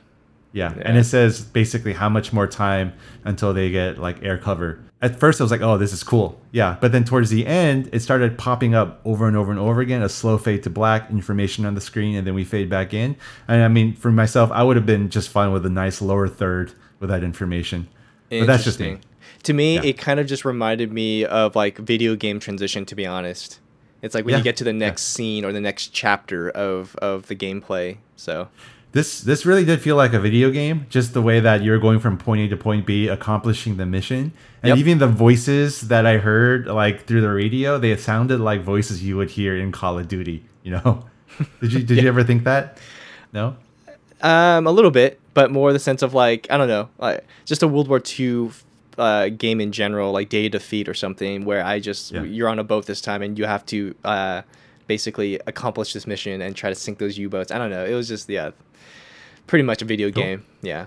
[0.53, 0.73] Yeah.
[0.83, 2.93] and it says basically how much more time
[3.25, 4.79] until they get like air cover.
[5.01, 7.89] At first, I was like, "Oh, this is cool." Yeah, but then towards the end,
[7.93, 10.01] it started popping up over and over and over again.
[10.01, 13.17] A slow fade to black, information on the screen, and then we fade back in.
[13.49, 16.29] And I mean, for myself, I would have been just fine with a nice lower
[16.29, 17.89] third with that information.
[18.31, 18.99] But that's just me.
[19.43, 19.83] To me, Yeah.
[19.87, 22.85] it kind of just reminded me of like video game transition.
[22.87, 23.59] To be honest,
[24.03, 26.95] it's like when Yeah, you get to the next scene or the next chapter of
[27.03, 27.97] of the gameplay.
[28.15, 28.47] So
[28.93, 31.99] This this really did feel like a video game, just the way that you're going
[31.99, 34.79] from point A to point B, accomplishing the mission, and Yep.
[34.79, 39.17] even the voices that I heard like through the radio, they sounded like voices you
[39.17, 40.45] would hear in Call of Duty.
[40.63, 41.05] You know,
[41.63, 42.79] did you did you ever think that?
[43.33, 43.57] No.
[44.21, 47.63] Um, a little bit, but more the sense of like I don't know, like just
[47.63, 48.51] a World War II
[48.99, 52.25] uh, game in general, like Day of Defeat or something, where I just Yeah.
[52.25, 54.43] you're on a boat this time and you have to uh,
[54.93, 57.51] basically accomplish this mission and try to sink those U-boats.
[57.51, 57.83] I don't know.
[57.83, 58.51] It was just yeah,
[59.47, 60.45] pretty much a video game.
[60.61, 60.85] Yeah.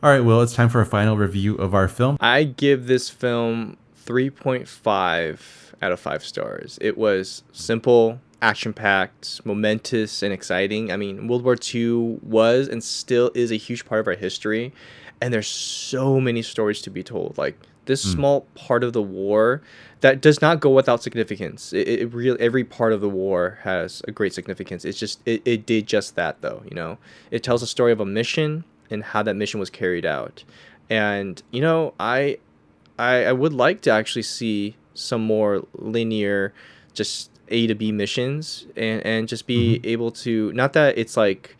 [0.00, 2.18] All right, well, it's time for a final review of our film.
[2.20, 5.40] I give this film 3.5
[5.82, 6.78] out of 5 stars.
[6.80, 10.92] It was simple, action packed, momentous, and exciting.
[10.92, 14.72] I mean, World War II was and still is a huge part of our history,
[15.20, 17.36] and there's so many stories to be told.
[17.36, 19.60] Like, this small part of the war
[20.00, 21.72] that does not go without significance.
[21.72, 24.84] It, it really every part of the war has a great significance.
[24.84, 26.98] It's just it, it did just that though, you know.
[27.30, 30.44] It tells a story of a mission and how that mission was carried out.
[30.90, 32.38] And you know, I
[32.98, 36.52] I, I would like to actually see some more linear,
[36.92, 41.56] just A to B missions, and and just be able to not that it's like,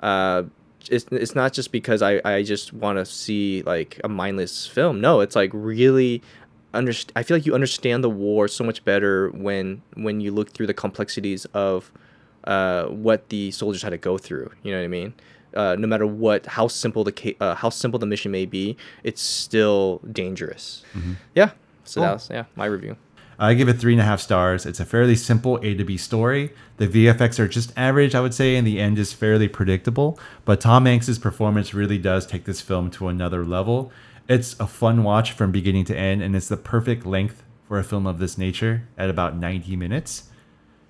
[0.00, 0.44] uh,
[0.90, 5.00] it's it's not just because I I just want to see like a mindless film.
[5.00, 6.22] No, it's like really.
[6.74, 10.52] Underst- I feel like you understand the war so much better when when you look
[10.52, 11.90] through the complexities of
[12.44, 14.50] uh, what the soldiers had to go through.
[14.62, 15.14] You know what I mean?
[15.54, 18.76] Uh, no matter what, how simple the ca- uh, how simple the mission may be,
[19.02, 20.84] it's still dangerous.
[21.34, 21.52] Yeah.
[21.84, 22.96] So that was yeah my review.
[23.40, 24.66] I give it three and a half stars.
[24.66, 26.52] It's a fairly simple A to B story.
[26.78, 30.18] The VFX are just average, I would say, and the end is fairly predictable.
[30.44, 33.92] But Tom Hanks's performance really does take this film to another level.
[34.28, 37.84] It's a fun watch from beginning to end, and it's the perfect length for a
[37.84, 40.24] film of this nature at about 90 minutes.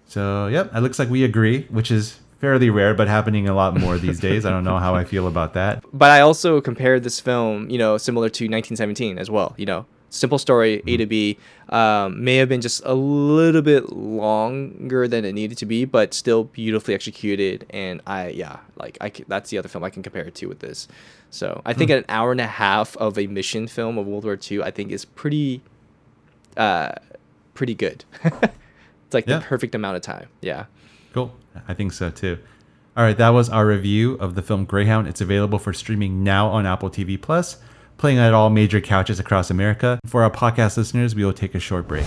[0.07, 3.79] So, yep, it looks like we agree, which is fairly rare, but happening a lot
[3.79, 4.47] more these days.
[4.47, 5.85] I don't know how I feel about that.
[5.93, 9.55] But I also compared this film, you know, similar to 1917 as well.
[9.59, 13.93] You know, simple story, A to B, um, may have been just a little bit
[13.93, 17.67] longer than it needed to be, but still beautifully executed.
[17.71, 20.61] And I, yeah, like I, that's the other film I can compare it to with
[20.61, 20.89] this.
[21.31, 24.39] So I think an hour and a half of a mission film of World War
[24.51, 25.61] II, I think is pretty,
[26.57, 26.93] uh,
[27.55, 28.05] pretty good.
[28.25, 29.39] it's like Yeah.
[29.39, 30.29] the perfect amount of time.
[30.41, 30.67] Yeah.
[31.13, 31.35] Cool.
[31.67, 32.39] I think so too.
[32.97, 35.07] All right, that was our review of the film Greyhound.
[35.07, 37.59] It's available for streaming now on Apple TV Plus,
[37.99, 39.99] playing at all major couches across America.
[40.07, 42.07] For our podcast listeners, we will take a short break.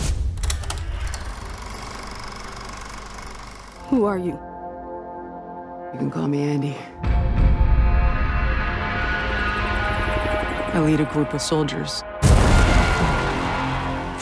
[3.90, 4.40] Who are you?
[5.92, 6.78] You can call me Andy.
[10.74, 12.02] I lead a group of soldiers.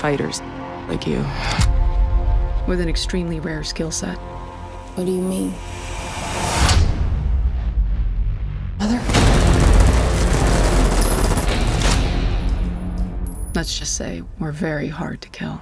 [0.01, 0.41] Fighters,
[0.88, 1.23] like you.
[2.67, 4.17] With an extremely rare skill set.
[4.95, 5.53] What do you mean?
[13.60, 15.60] Let's just say we're very hard to kill.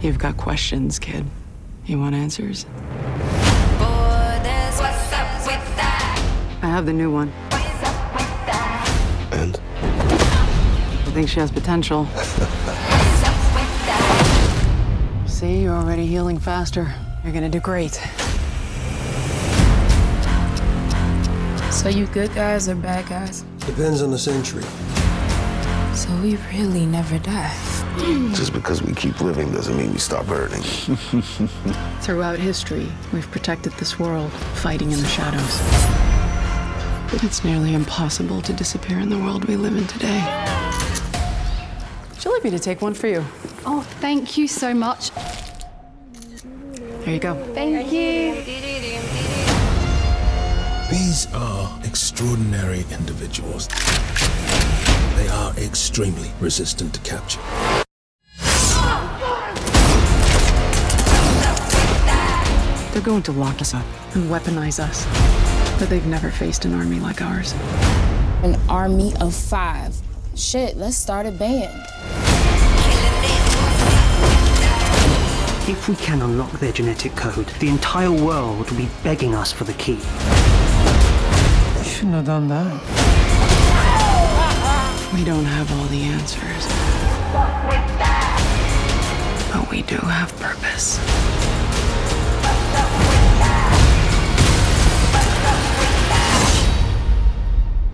[0.00, 1.24] You've got questions, kid.
[1.84, 2.66] You want answers?
[6.62, 7.28] I have the new one.
[9.30, 9.60] And?
[9.82, 12.06] I think she has potential.
[15.28, 16.92] See, you're already healing faster.
[17.22, 18.00] You're gonna do great.
[21.76, 23.44] So you good guys or bad guys?
[23.66, 24.62] Depends on the century.
[25.94, 27.54] So we really never die.
[28.34, 30.62] Just because we keep living doesn't mean we stop hurting.
[32.00, 35.60] Throughout history, we've protected this world, fighting in the shadows.
[37.12, 40.24] But it's nearly impossible to disappear in the world we live in today.
[42.10, 43.22] Would you like me to take one for you?
[43.66, 45.10] Oh, thank you so much.
[47.04, 47.34] There you go.
[47.52, 48.66] Thank you.
[50.90, 51.65] These are
[51.96, 53.68] extraordinary individuals.
[55.16, 57.40] They are extremely resistant to capture.
[62.92, 65.06] They're going to lock us up and weaponize us.
[65.78, 67.54] But they've never faced an army like ours.
[68.42, 69.96] An army of five.
[70.34, 71.80] Shit, let's start a band.
[75.66, 79.64] If we can unlock their genetic code, the entire world will be begging us for
[79.64, 79.98] the key.
[81.96, 82.72] Shouldn't have done that.
[85.14, 86.66] We don't have all the answers.
[89.50, 91.00] But we do have purpose.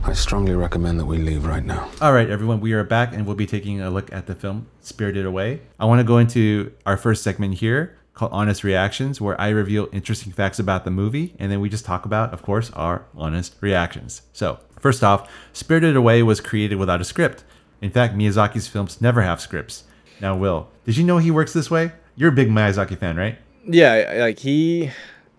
[0.02, 1.88] I strongly recommend that we leave right now.
[2.00, 4.66] All right, everyone, we are back and we'll be taking a look at the film
[4.80, 5.60] Spirited Away.
[5.78, 9.88] I want to go into our first segment here called Honest Reactions, where I reveal
[9.92, 13.55] interesting facts about the movie and then we just talk about, of course, our honest
[13.61, 14.22] reactions.
[14.33, 17.44] So, first off, Spirited Away was created without a script.
[17.81, 19.85] In fact, Miyazaki's films never have scripts.
[20.20, 21.92] Now, Will, did you know he works this way?
[22.14, 23.38] You're a big Miyazaki fan, right?
[23.66, 24.90] Yeah, like he,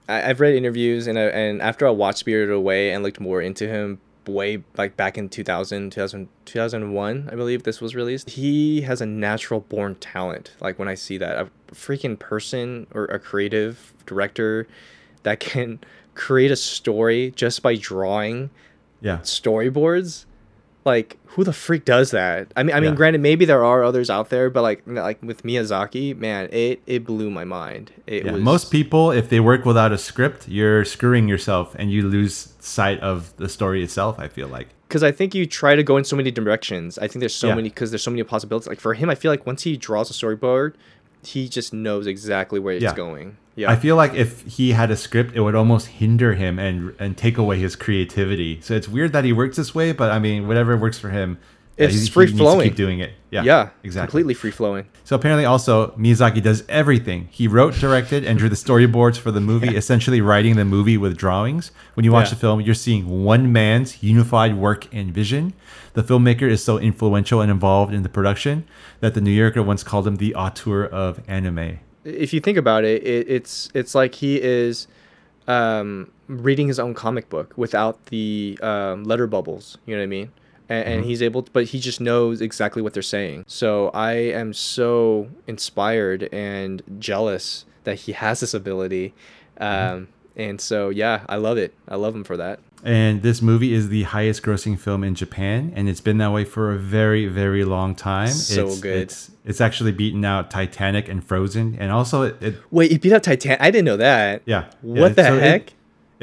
[0.10, 4.00] I've read interviews and and after I watched Spirited Away and looked more into him,
[4.28, 9.06] way like back in 2000, 2000 2001 i believe this was released he has a
[9.06, 11.38] natural born talent like when i see that.
[11.38, 14.68] A freaking person or a creative director
[15.24, 15.80] that can
[16.16, 18.50] create a story just by drawing
[19.02, 19.18] yeah.
[19.20, 20.26] storyboards
[20.86, 22.96] like who the freak does that i mean i mean Yeah.
[22.96, 27.06] granted maybe there are others out there but like like with miyazaki man it it
[27.06, 30.84] blew my mind it Yeah, was most people, if they work without a script, you're
[30.84, 34.68] screwing yourself and you lose sight of the story itself, I feel like.
[34.90, 36.98] because I think you try to go in so many directions.
[37.00, 37.56] I think there's so Yeah.
[37.56, 38.68] many because there's so many possibilities.
[38.68, 40.74] Like for him, I feel like once he draws a storyboard,
[41.26, 42.96] he just knows exactly where it's Yeah.
[42.96, 43.38] going.
[43.56, 46.94] Yeah, I feel like if he had a script, it would almost hinder him and
[47.00, 48.58] and take away his creativity.
[48.62, 51.38] So it's weird that he works this way, but I mean, whatever works for him.
[51.76, 52.70] It's he free flowing.
[52.70, 53.14] Keep doing it.
[53.32, 54.08] Yeah, yeah, exactly.
[54.08, 54.86] completely free flowing.
[55.06, 57.28] So apparently, also Miyazaki does everything.
[57.32, 61.18] He wrote, directed, and drew the storyboards for the movie, essentially writing the movie with
[61.18, 61.72] drawings.
[61.96, 62.36] When you watch Yeah.
[62.36, 65.54] the film, you're seeing one man's unified work and vision.
[65.94, 68.66] The filmmaker is so influential and involved in the production
[69.00, 71.80] that the New Yorker once called him the auteur of anime.
[72.06, 74.88] If you think about it, it it's it's like he is
[75.48, 79.78] um, reading his own comic book without the um, letter bubbles.
[79.86, 80.32] You know what I mean?
[80.74, 81.08] And, and Mhm.
[81.08, 83.46] he's able, to, but he just knows exactly what they're saying.
[83.48, 89.14] So I am so inspired and jealous that he has this ability.
[89.60, 91.74] Um, and so yeah, I love it.
[91.88, 92.60] I love him for that.
[92.86, 96.44] And this movie is the highest grossing film in Japan, and it's been that way
[96.44, 98.28] for a very, very long time.
[98.28, 98.98] So it's, good.
[99.04, 102.36] It's, it's actually beaten out Titanic and Frozen, and also it.
[102.42, 103.62] it Wait, he beat out Titanic?
[103.62, 104.42] I didn't know that.
[104.46, 104.66] yeah.
[104.82, 105.68] What yeah, the so heck?
[105.68, 105.74] It,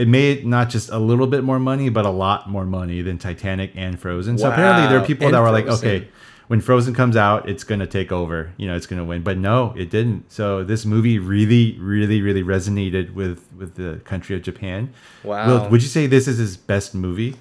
[0.09, 3.73] made not just a little bit more money, but a lot more money than Titanic
[3.75, 4.39] and Frozen.
[4.39, 6.09] So apparently there are people and that were like, okay,
[6.49, 8.53] when Frozen comes out, it's gonna take over.
[8.57, 9.23] You know, it's gonna win.
[9.23, 10.33] But no, it didn't.
[10.33, 14.93] So this movie really, really, really resonated with with the country of Japan.
[15.23, 15.47] Wow.
[15.47, 17.37] Will, would you say this is his best movie?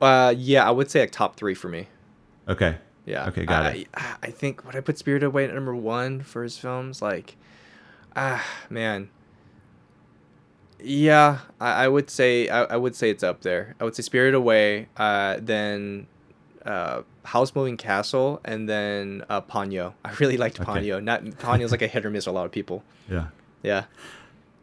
[0.00, 1.86] Uh, yeah, I would say like top three for me.
[2.48, 2.76] Okay.
[3.06, 3.28] Yeah.
[3.28, 3.88] Okay, got I, it.
[3.94, 7.00] I, I think would I put Spirited Away at number one for his films?
[7.00, 7.36] Like,
[8.16, 9.08] ah, man.
[10.82, 13.74] Yeah, I, I would say I, I would say it's up there.
[13.80, 16.06] I would say Spirit Away, uh, then
[16.64, 19.94] uh, Howl's Moving Castle, and then uh, Ponyo.
[20.04, 20.70] I really liked Okay.
[20.70, 21.02] Ponyo.
[21.02, 22.82] Not Ponyo's like a hit or miss a lot of people.
[23.10, 23.26] Yeah.
[23.62, 23.84] Yeah.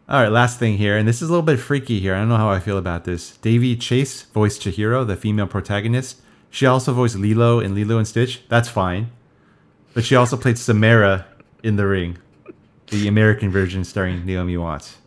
[0.10, 2.16] All right, last thing here, and this is a little bit freaky here.
[2.16, 3.38] I don't know how I feel about this.
[3.42, 6.22] Daveigh Chase voiced Chihiro, the female protagonist.
[6.50, 8.42] She also voiced Lilo in Lilo and Stitch.
[8.48, 9.12] That's fine.
[9.94, 11.26] But she also played Samara
[11.62, 12.20] in The Ring,
[12.90, 14.98] the American version starring Naomi Watts.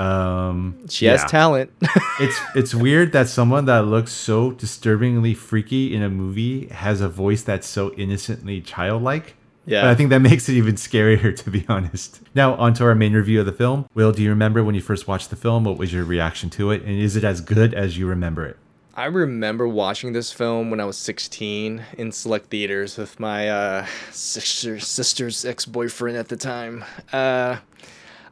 [0.00, 1.70] Um, She has talent.
[2.20, 7.08] it's it's weird that someone that looks so disturbingly freaky in a movie has a
[7.08, 9.34] voice that's so innocently childlike.
[9.66, 9.82] Yeah.
[9.82, 12.20] But I think that makes it even scarier, to be honest.
[12.34, 13.86] Now, on to our main review of the film.
[13.94, 15.64] Will, do you remember when you first watched the film?
[15.64, 16.82] What was your reaction to it?
[16.82, 18.56] And is it as good as you remember it?
[18.94, 23.86] I remember watching this film when I was 16 in select theaters with my uh,
[24.10, 26.84] sister, sister's ex boyfriend at the time.
[27.12, 27.58] Uh,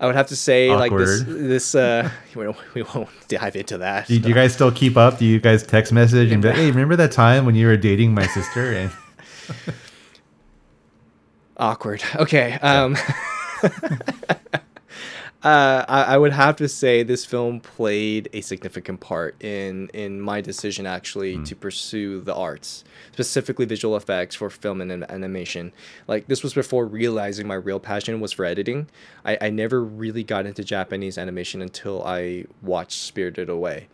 [0.00, 4.06] I would have to say, like this, this uh, we, won't dive into that.
[4.06, 5.18] Do, do you guys still keep up?
[5.18, 7.76] Do you guys text message and be like, hey, remember that time when you were
[7.76, 8.90] dating my sister?
[9.58, 9.74] And
[11.56, 12.02] Awkward.
[12.14, 12.52] Okay.
[12.54, 12.96] Um,
[15.42, 20.20] uh, I, I would have to say this film played a significant part in in
[20.20, 22.82] my decision actually to pursue the arts,
[23.12, 25.72] specifically visual effects for film and animation.
[26.08, 28.88] Like this was before realizing my real passion was for editing.
[29.24, 33.88] I, I never really got into Japanese animation until I watched Spirited Away.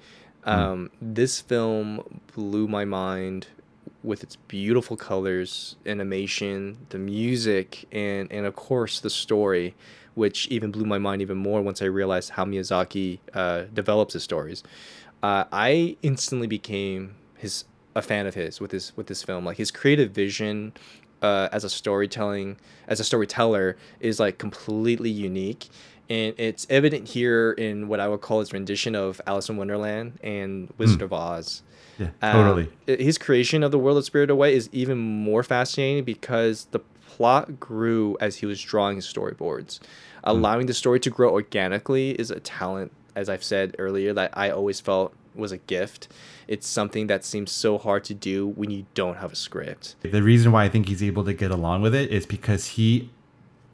[0.44, 3.48] Um, This film blew my mind
[4.02, 9.74] with its beautiful colors, animation, the music, and and of course the story,
[10.14, 14.22] which even blew my mind even more once I realized how Miyazaki uh, develops his
[14.22, 14.62] stories.
[15.22, 17.64] Uh, I instantly became his
[17.96, 19.44] a fan of his with this with this film.
[19.44, 20.72] Like his creative vision
[21.22, 22.56] uh, as a storytelling
[22.88, 25.68] as a storyteller is like completely unique
[26.10, 30.18] and it's evident here in what I would call his rendition of Alice in Wonderland
[30.22, 31.04] and Wizard Hmm.
[31.04, 31.62] of Oz.
[31.98, 32.68] Yeah, Um, totally.
[33.02, 36.80] his creation of the world of Spirited Away is even more fascinating because the
[37.14, 39.78] plot grew as he was drawing his storyboards.
[39.78, 39.84] Hmm.
[40.24, 44.50] Allowing the story to grow organically is a talent, as I've said earlier, that I
[44.50, 46.08] always felt was a gift.
[46.48, 49.96] It's something that seems so hard to do when you don't have a script.
[50.02, 53.10] The reason why I think he's able to get along with it is because he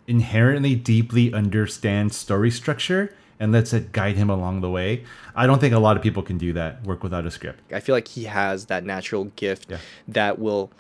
[0.07, 5.05] inherently deeply understands story structure and lets it guide him along the way.
[5.35, 7.61] I don't think a lot of people can do that, work without a script.
[7.73, 9.79] I feel like he has that natural gift Yeah.
[10.09, 10.71] that will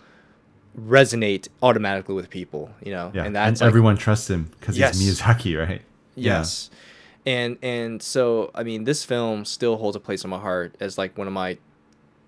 [0.78, 3.10] resonate automatically with people, you know.
[3.14, 4.98] Yeah, And and, that's like, everyone trusts him because Yes.
[4.98, 5.82] he's Miyazaki, right?
[6.14, 6.38] Yeah.
[6.38, 6.70] Yes.
[7.26, 10.96] And and so I mean this film still holds a place in my heart as
[10.98, 11.58] like one of my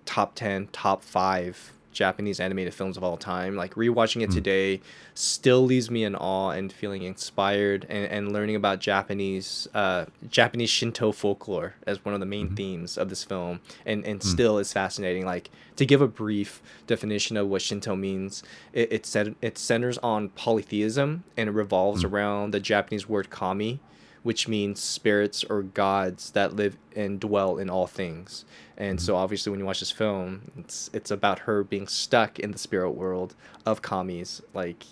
[0.05, 3.55] top 10, top 5 Japanese animated films of all time.
[3.55, 4.33] Like rewatching it Mm.
[4.33, 4.81] today
[5.13, 10.69] still leaves me in awe and feeling inspired and, and learning about Japanese uh, Japanese
[10.69, 12.55] Shinto folklore as one of the main Mm-hmm.
[12.55, 13.59] themes of this film.
[13.85, 14.23] And and Mm.
[14.23, 15.25] still is fascinating.
[15.25, 19.97] Like to give a brief definition of what Shinto means, it it, cent- it centers
[19.99, 22.11] on polytheism and it revolves Mm.
[22.11, 23.79] around the Japanese word kami,
[24.23, 28.45] which means spirits or gods that live and dwell in all things.
[28.77, 29.05] And Mm-hmm.
[29.05, 32.57] so obviously when you watch this film, it's it's about her being stuck in the
[32.57, 34.83] spirit world of commies like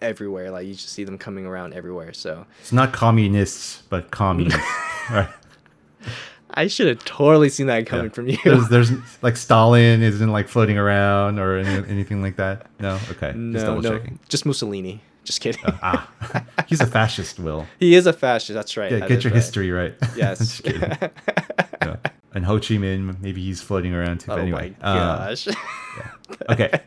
[0.00, 0.50] everywhere.
[0.50, 2.12] Like you just see them coming around everywhere.
[2.14, 4.54] So It's not communists, but commies,
[5.10, 5.28] right?
[6.54, 8.12] I should have totally seen that coming Yeah.
[8.12, 8.38] from you.
[8.42, 12.66] There's, there's like Stalin isn't like floating around or any, anything like that.
[12.80, 14.18] No, okay, just no, double no, checking.
[14.28, 15.00] just Mussolini.
[15.24, 15.62] Just kidding.
[15.82, 16.10] ah,
[16.66, 17.66] he's a fascist, Will.
[17.78, 18.54] he is a fascist.
[18.54, 18.90] That's right.
[18.90, 19.36] Yeah, that get your right.
[19.36, 19.94] history right.
[20.16, 20.38] Yes.
[20.38, 20.90] Just kidding.
[21.82, 21.96] Yeah.
[22.34, 24.30] And Ho Chi Minh, maybe he's floating around too.
[24.30, 24.94] Oh But anyway, uh,
[25.34, 25.48] gosh.
[26.48, 26.80] okay.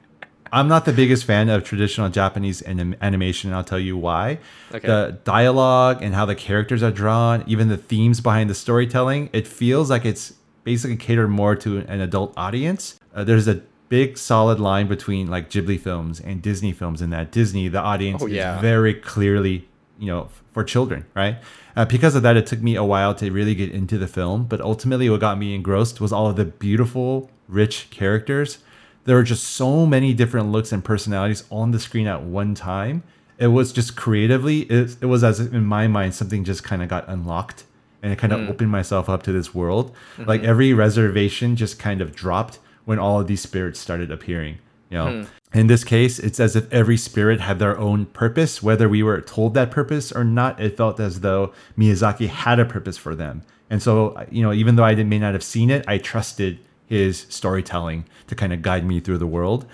[0.53, 4.39] I'm not the biggest fan of traditional Japanese anim- animation, and I'll tell you why.
[4.73, 4.85] Okay.
[4.85, 9.47] The dialogue and how the characters are drawn, even the themes behind the storytelling, it
[9.47, 10.33] feels like it's
[10.65, 12.99] basically catered more to an adult audience.
[13.15, 13.61] Uh, there's a
[13.91, 18.23] big solid line between like Ghibli films and Disney films in that Disney, the audience
[18.23, 18.55] Oh, yeah.
[18.55, 19.67] is very clearly,
[19.99, 21.35] you know, for children, right?
[21.75, 24.45] Uh, because of that, it took me a while to really get into the film,
[24.45, 28.59] but ultimately, what got me engrossed was all of the beautiful, rich characters.
[29.03, 33.03] There were just so many different looks and personalities on the screen at one time.
[33.37, 36.87] It was just creatively, it, it was as in my mind, something just kind of
[36.87, 37.65] got unlocked
[38.03, 38.49] and it kind of Mm.
[38.49, 39.93] opened myself up to this world.
[40.17, 40.45] Like Mhm.
[40.53, 44.57] every reservation just kind of dropped when all of these spirits started appearing.
[44.89, 45.07] You know,
[45.53, 45.57] Hmm.
[45.59, 49.21] in this case, it's as if every spirit had their own purpose, whether we were
[49.21, 50.59] told that purpose or not.
[50.59, 54.75] It felt as though Miyazaki had a purpose for them, and so you know, even
[54.75, 58.85] though I may not have seen it, I trusted his storytelling to kind of guide
[58.85, 59.65] me through the world.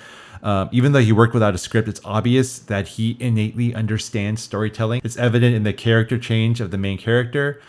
[0.43, 5.01] Um, even though he worked without a script, it's obvious that he innately understands storytelling.
[5.03, 7.59] It's evident in the character change of the main character,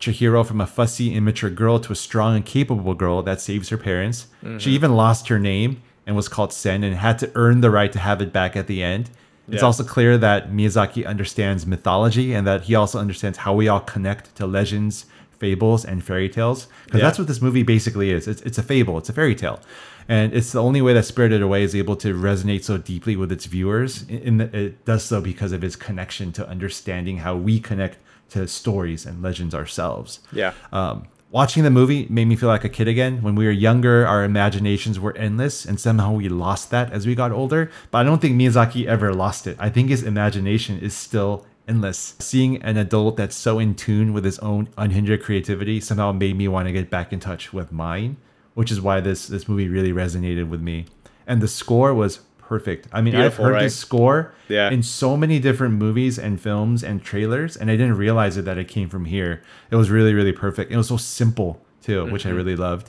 [0.00, 3.76] Chihiro from a fussy, immature girl to a strong and capable girl that saves her
[3.76, 4.26] parents.
[4.58, 4.74] She Mhm.
[4.74, 7.98] even lost her name and was called Sen and had to earn the right to
[7.98, 9.10] have it back at the end.
[9.50, 13.80] It's also clear that Miyazaki understands mythology and that he also understands how we all
[13.80, 15.06] connect to legends,
[15.38, 16.66] fables, and fairy tales.
[16.84, 17.06] Because Yeah.
[17.06, 18.28] that's what this movie basically is.
[18.28, 19.60] It's, it's a fable, it's a fairy tale.
[20.06, 23.32] And it's the only way that Spirited Away is able to resonate so deeply with
[23.32, 24.04] its viewers.
[24.08, 27.98] In in it does so because of its connection to understanding how we connect
[28.30, 30.20] to stories and legends ourselves.
[30.32, 30.52] Yeah.
[30.72, 33.22] Um, watching the movie made me feel like a kid again.
[33.22, 37.14] When we were younger, our imaginations were endless, and somehow we lost that as we
[37.14, 37.70] got older.
[37.90, 39.56] But I don't think Miyazaki ever lost it.
[39.58, 42.14] I think his imagination is still endless.
[42.18, 46.48] Seeing an adult that's so in tune with his own unhindered creativity somehow made me
[46.48, 48.16] want to get back in touch with mine,
[48.54, 50.86] which is why this this movie really resonated with me.
[51.26, 52.88] And the score was perfect.
[52.92, 53.62] I mean, Beautiful, I've heard right?
[53.64, 54.70] this score Yeah.
[54.70, 58.56] in so many different movies and films and trailers, and I didn't realize it that
[58.58, 59.42] it came from here.
[59.70, 60.72] It was really, really perfect.
[60.72, 62.36] It was so simple too, which I Mhm.
[62.36, 62.88] really loved.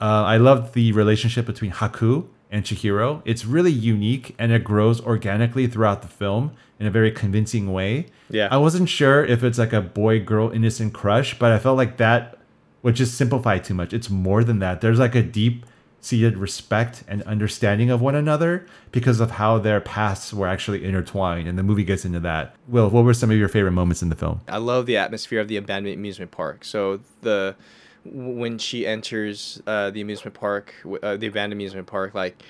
[0.00, 3.20] Uh, I loved the relationship between Haku and Chihiro.
[3.24, 8.06] It's really unique and it grows organically throughout the film in a very convincing way.
[8.30, 8.48] Yeah.
[8.50, 11.96] I wasn't sure if it's like a boy girl innocent crush, but I felt like
[11.98, 12.38] that
[12.82, 13.92] would just simplify too much.
[13.92, 14.80] It's more than that.
[14.80, 15.64] There's like a deep
[16.06, 21.48] seated respect and understanding of one another because of how their paths were actually intertwined,
[21.48, 22.54] and the movie gets into that.
[22.68, 24.40] Will, what were some of your favorite moments in the film?
[24.48, 26.64] I love the atmosphere of the abandoned amusement park.
[26.64, 27.56] So the
[28.04, 32.40] when she enters uh, the amusement park, uh, the abandoned amusement park, like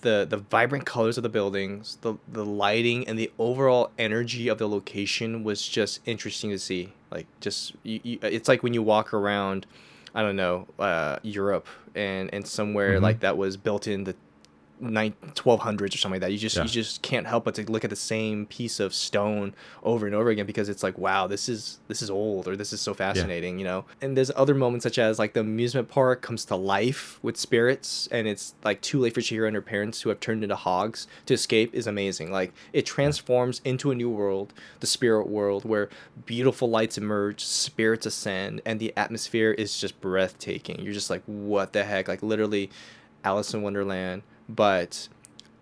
[0.00, 4.58] the the vibrant colors of the buildings, the the lighting, and the overall energy of
[4.58, 6.92] the location was just interesting to see.
[7.12, 9.66] Like just you, you, it's like when you walk around,
[10.14, 13.02] I don't know, uh, Europe and and somewhere Mhm.
[13.02, 14.14] like that was built in the
[14.80, 16.32] nine, 1200s or something like that.
[16.32, 16.62] You just Yeah.
[16.62, 20.14] you just can't help but to look at the same piece of stone over and
[20.14, 22.94] over again because it's like wow this is this is old or this is so
[22.94, 23.84] fascinating you know?
[24.00, 28.08] And there's other moments such as like the amusement park comes to life with spirits
[28.10, 31.06] and it's like too late for Chihiro and her parents who have turned into hogs
[31.26, 32.32] to escape is amazing.
[32.32, 35.88] Like it transforms into a new world the spirit world where
[36.26, 40.80] beautiful lights emerge spirits ascend and the atmosphere is just breathtaking.
[40.80, 42.08] You're just like what the heck?
[42.08, 42.70] Like literally
[43.22, 44.22] Alice in Wonderland,
[44.54, 45.08] but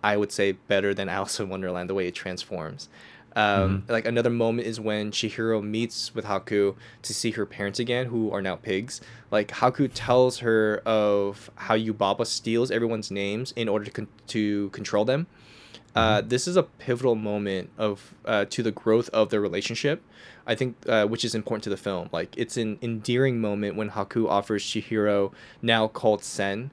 [0.03, 2.89] I would say better than Alice in Wonderland the way it transforms.
[3.35, 8.07] Um, Like another moment is when Chihiro meets with Haku to see her parents again,
[8.07, 9.01] who are now pigs.
[9.31, 14.69] Like Haku tells her of how Yubaba steals everyone's names in order to con- to
[14.71, 15.27] control them.
[15.95, 20.01] Uh, this is a pivotal moment of uh, to the growth of their relationship.
[20.47, 22.09] I think, uh, which is important to the film.
[22.11, 25.31] Like it's an endearing moment when Haku offers Chihiro,
[25.61, 26.71] now called Sen,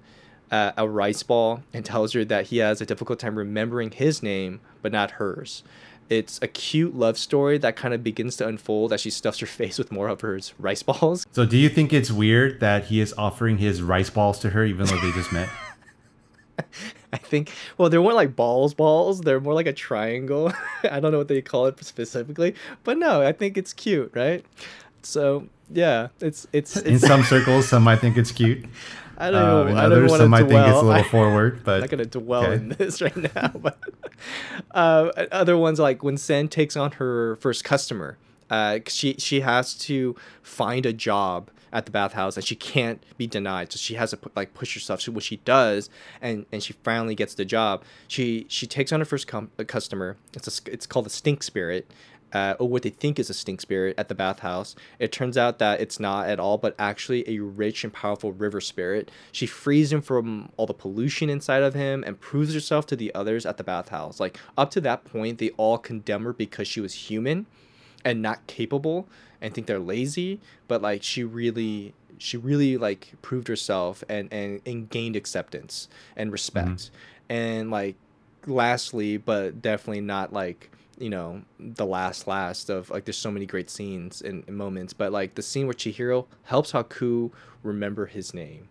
[0.51, 4.23] uh, a rice ball and tells her that he has a difficult time remembering his
[4.23, 5.63] name but not hers.
[6.09, 9.47] It's a cute love story that kind of begins to unfold as she stuffs her
[9.47, 11.27] face with more of her rice balls.
[11.33, 14.65] So, do you think it's weird that he is offering his rice balls to her
[14.65, 15.49] even though they just met?
[17.13, 19.21] I think, well, they weren't like balls, balls.
[19.21, 20.53] They're more like a triangle.
[20.85, 24.45] I don't know what they call it specifically, but no, I think it's cute, right?
[25.03, 28.65] So yeah, it's it's, it's In some circles, some might think it's cute.
[29.19, 29.67] I don't Uh, know.
[29.69, 31.91] in I don't others, some to might think it's a little forward, but I'm not
[31.91, 32.55] gonna dwell okay.
[32.55, 33.49] in this right now.
[33.55, 33.79] But
[34.73, 38.19] uh, other ones like when Sen takes on her first customer,
[38.51, 43.27] uh, she she has to find a job at the bathhouse and she can't be
[43.27, 43.73] denied.
[43.73, 45.01] So she has to like push herself.
[45.01, 45.91] So what she does,
[46.23, 47.85] and and she finally gets the job.
[48.09, 50.17] She she takes on her first com- uh, customer.
[50.35, 51.91] It's a it's called the stink spirit
[52.37, 54.77] uh, or what they think is a stink spirit at the bathhouse.
[54.99, 58.61] It turns out that it's not at all, but actually a rich and powerful river
[58.61, 59.11] spirit.
[59.33, 63.15] She frees him from all the pollution inside of him and proves herself to the
[63.15, 64.21] others at the bathhouse.
[64.21, 67.47] Like up to that point, they all condemn her because she was human
[68.05, 69.09] and not capable
[69.41, 70.39] and think they're lazy.
[70.69, 76.31] But like she really, she really like proved herself and and, and gained acceptance and
[76.31, 76.91] respect.
[77.31, 77.97] And like
[78.47, 83.45] lastly, but definitely not like you know the last last of like there's so many
[83.47, 87.31] great scenes and, and moments but like the scene where chihiro helps haku
[87.63, 88.69] remember his name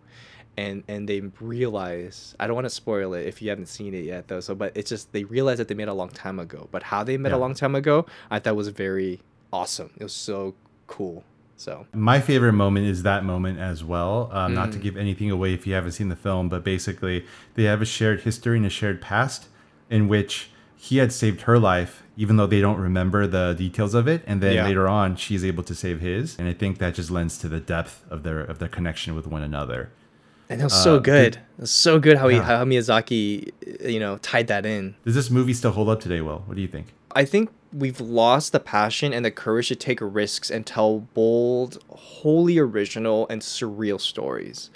[0.56, 4.04] and and they realize i don't want to spoil it if you haven't seen it
[4.04, 6.68] yet though so but it's just they realize that they met a long time ago
[6.70, 7.36] but how they met Yeah.
[7.36, 9.20] a long time ago i thought was very
[9.52, 10.54] awesome it was so
[10.86, 11.24] cool
[11.58, 14.28] so My favorite moment is that moment as well.
[14.30, 14.82] Um, Not to Mm.
[14.82, 17.24] give anything away if you haven't seen the film, but basically
[17.54, 19.48] they have a shared history and a shared past
[19.88, 24.06] in which he had saved her life, even though they don't remember the details of
[24.06, 24.22] it.
[24.26, 24.64] And then Yeah.
[24.64, 26.36] later on, she's able to save his.
[26.38, 29.26] And I think that just lends to the depth of their of their connection with
[29.26, 29.90] one another.
[30.48, 33.50] and it was Uh, so good it was so good how he how miyazaki
[33.84, 36.44] you know tied that in Does this movie still hold up today, Will?
[36.46, 36.94] What do you think?
[37.16, 41.78] I think we've lost the passion and the courage to take risks and tell bold,
[41.88, 44.70] wholly original, and surreal stories.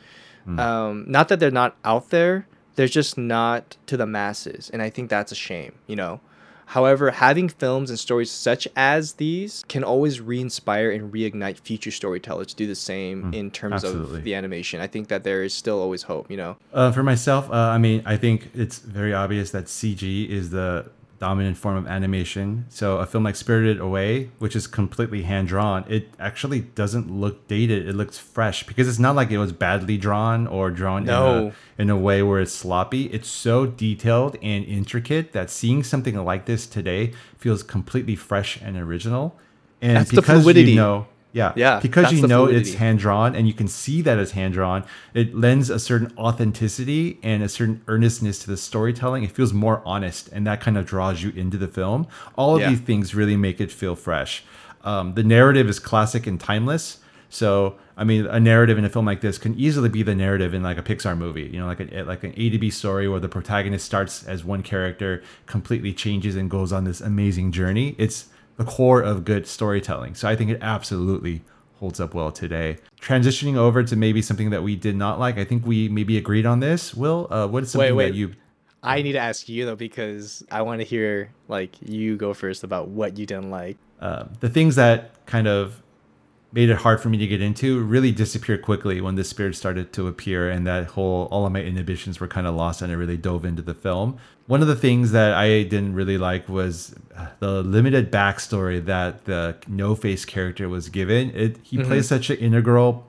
[0.58, 2.48] Um, not that they're not out there,
[2.80, 4.70] they're just not to the masses.
[4.70, 6.20] And I think that's a shame, you know?
[6.64, 11.90] However, having films and stories such as these can always re inspire and reignite future
[11.90, 14.20] storytellers to do the same in terms absolutely.
[14.20, 14.80] of the animation.
[14.80, 16.56] I think that there is still always hope, you know?
[16.72, 20.90] Uh, for myself, uh, I mean, I think it's very obvious that CG is the
[21.20, 22.64] dominant form of animation.
[22.70, 27.46] So a film like Spirited Away, which is completely hand drawn, it actually doesn't look
[27.46, 27.86] dated.
[27.86, 31.36] It looks fresh because it's not like it was badly drawn or drawn No.
[31.38, 31.44] in,
[31.78, 33.04] a, in a way where it's sloppy.
[33.08, 38.76] It's so detailed and intricate that seeing something like this today feels completely fresh and
[38.76, 39.38] original.
[39.82, 40.72] And That's the because fluidity.
[40.72, 44.18] you know, yeah, Yeah, because you know it's hand drawn and you can see that
[44.18, 49.22] it's hand drawn, it lends a certain authenticity and a certain earnestness to the storytelling.
[49.24, 52.06] It feels more honest, and that kind of draws you into the film.
[52.36, 52.70] All of Yeah.
[52.70, 54.42] these things really make it feel fresh.
[54.82, 56.98] Um, the narrative is classic and timeless.
[57.32, 60.52] So, I mean, a narrative in a film like this can easily be the narrative
[60.52, 61.48] in like a Pixar movie.
[61.52, 64.44] You know, like a, like an A to B story where the protagonist starts as
[64.44, 67.94] one character, completely changes and goes on this amazing journey.
[67.98, 68.26] It's
[68.60, 70.14] the core of good storytelling.
[70.14, 71.42] So I think it absolutely
[71.76, 72.76] holds up well today.
[73.00, 75.38] Transitioning over to maybe something that we did not like.
[75.38, 76.92] I think we maybe agreed on this.
[76.94, 78.10] Will, uh, what is something wait.
[78.10, 78.34] that you
[78.82, 82.62] I need to ask you though because I want to hear like you go first
[82.62, 83.78] about what you didn't like.
[84.00, 85.82] uh, the things that kind of
[86.52, 89.92] made it hard for me to get into really disappeared quickly when the spirit started
[89.92, 92.96] to appear and that whole all of my inhibitions were kind of lost and I
[92.96, 94.16] really dove into the film.
[94.48, 99.26] One of the things that I didn't really like was uh, the limited backstory that
[99.26, 101.30] the No Face character was given.
[101.36, 101.86] It he Mhm.
[101.86, 103.06] plays such an integral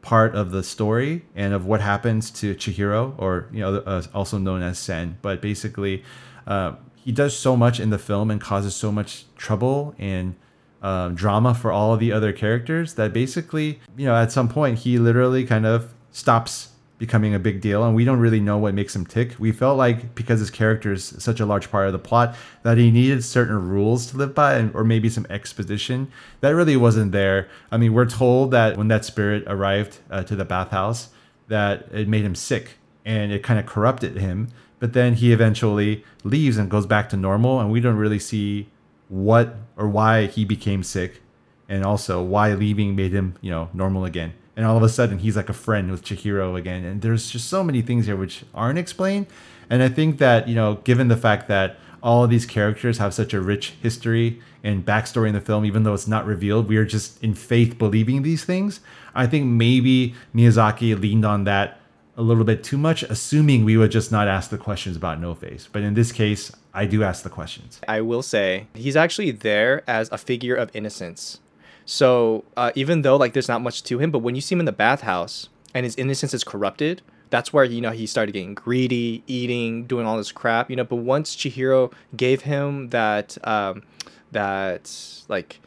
[0.00, 4.38] part of the story and of what happens to Chihiro, or you know, uh, also
[4.38, 5.18] known as Sen.
[5.22, 6.02] But basically,
[6.46, 10.34] uh, he does so much in the film and causes so much trouble and
[10.82, 14.98] um, drama for all the other characters that basically, you know, at some point he
[14.98, 16.68] literally kind of stops
[16.98, 19.34] becoming a big deal and we don't really know what makes him tick.
[19.38, 22.78] We felt like because his character is such a large part of the plot that
[22.78, 26.12] he needed certain rules to live by and, or maybe some exposition
[26.42, 27.48] that really wasn't there.
[27.72, 31.08] I mean, we're told that when that spirit arrived uh, to the bathhouse
[31.48, 36.04] that it made him sick and it kind of corrupted him, but then he eventually
[36.22, 38.68] leaves and goes back to normal and we don't really see
[39.12, 41.20] what or why he became sick
[41.68, 44.32] and also why leaving made him, you know, normal again.
[44.56, 46.82] And all of a sudden he's like a friend with Chihiro again.
[46.82, 49.26] And there's just so many things here which aren't explained.
[49.68, 53.12] And I think that, you know, given the fact that all of these characters have
[53.12, 56.78] such a rich history and backstory in the film, even though it's not revealed, we
[56.78, 58.80] are just in faith believing these things.
[59.14, 61.81] I think maybe Miyazaki leaned on that
[62.16, 65.34] a little bit too much, assuming we would just not ask the questions about No
[65.34, 65.68] Face.
[65.72, 67.80] But in this case, I do ask the questions.
[67.88, 71.40] I will say he's actually there as a figure of innocence.
[71.84, 74.60] So uh, even though like there's not much to him, but when you see him
[74.60, 78.54] in the bathhouse and his innocence is corrupted, that's where you know he started getting
[78.54, 80.68] greedy, eating, doing all this crap.
[80.70, 83.82] You know, but once Chihiro gave him that um,
[84.30, 84.90] that
[85.28, 85.60] like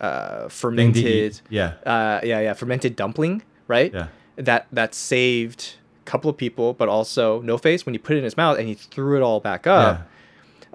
[0.00, 1.36] uh, Thing to eat.
[1.38, 1.74] fermented, Yeah.
[1.86, 3.92] uh, yeah, yeah, fermented dumpling, right?
[3.94, 4.08] Yeah.
[4.36, 8.24] That that saved couple of people, but also No Face when he put it in
[8.24, 10.04] his mouth and he threw it all back up Yeah.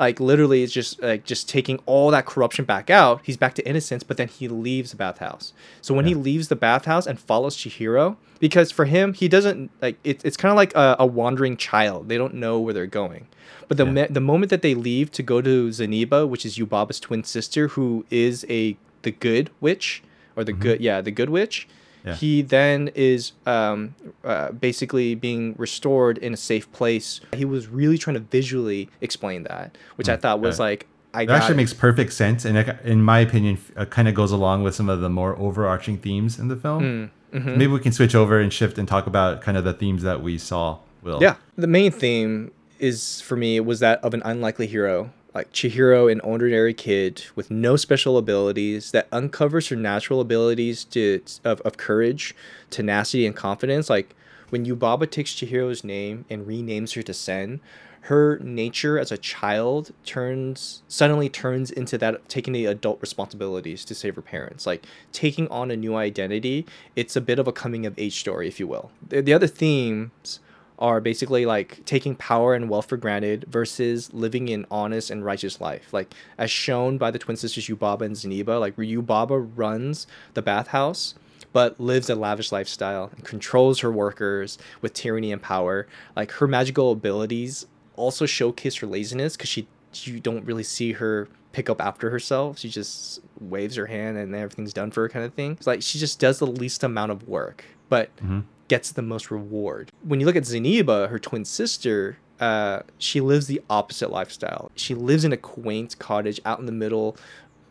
[0.05, 3.67] like literally it's just like just taking all that corruption back out he's back to
[3.67, 5.53] innocence but then he leaves the bathhouse.
[5.81, 9.97] So when he leaves the bathhouse and follows chihiro because for him he doesn't like
[10.03, 12.09] it, it's kind of like a, a wandering child.
[12.09, 13.27] They don't know where they're going.
[13.67, 16.99] But the, me- the moment that they leave to go to zeniba which is yubaba's
[16.99, 20.03] twin sister who is a the good witch
[20.35, 20.61] or the mm-hmm.
[20.61, 21.67] good yeah the good witch
[22.07, 22.15] Yeah.
[22.15, 27.21] he then is um, uh, basically being restored in a safe place.
[27.35, 31.29] He was really trying to visually explain that, which I thought was like, I it
[31.29, 31.57] actually it.
[31.57, 34.89] makes perfect sense, and it, in my opinion, uh, kind of goes along with some
[34.89, 37.11] of the more overarching themes in the film.
[37.33, 37.57] Mm, mhm.
[37.57, 40.21] Maybe we can switch over and shift and talk about kind of the themes that
[40.21, 40.79] we saw.
[41.01, 41.35] Will Yeah.
[41.57, 45.11] The main theme is for me was that of an unlikely hero.
[45.37, 51.21] Like Chihiro, an ordinary kid with no special abilities that uncovers her natural abilities to
[51.43, 52.33] of, of courage,
[52.71, 53.87] tenacity, and confidence.
[53.87, 54.15] Like
[54.49, 57.61] when Yubaba takes Chihiro's name and renames her to Sen,
[58.01, 63.93] her nature as a child turns suddenly turns into that taking the adult responsibilities to
[63.93, 66.65] save her parents like taking on a new identity
[66.95, 69.47] it's a bit of a coming of age story if you will the, the other
[69.47, 70.39] themes
[70.79, 75.59] are basically like taking power and wealth for granted versus living an honest and righteous
[75.59, 75.91] life.
[75.91, 81.15] Like as shown by the twin sisters Yubaba and Zeniba, like Yubaba runs the bathhouse
[81.53, 85.87] but lives a lavish lifestyle and controls her workers with tyranny and power.
[86.15, 87.65] Like her magical abilities
[87.95, 89.67] also showcase her laziness because she
[90.03, 92.59] you don't really see her pick up after herself.
[92.59, 95.53] She just waves her hand and everything's done for her kind of thing.
[95.53, 98.43] It's like she just does the least amount of work, but Mhm.
[98.67, 99.91] Gets the most reward.
[100.03, 104.71] When you look at Zeniba, her twin sister, uh, she lives the opposite lifestyle.
[104.75, 107.17] She lives in a quaint cottage out in the middle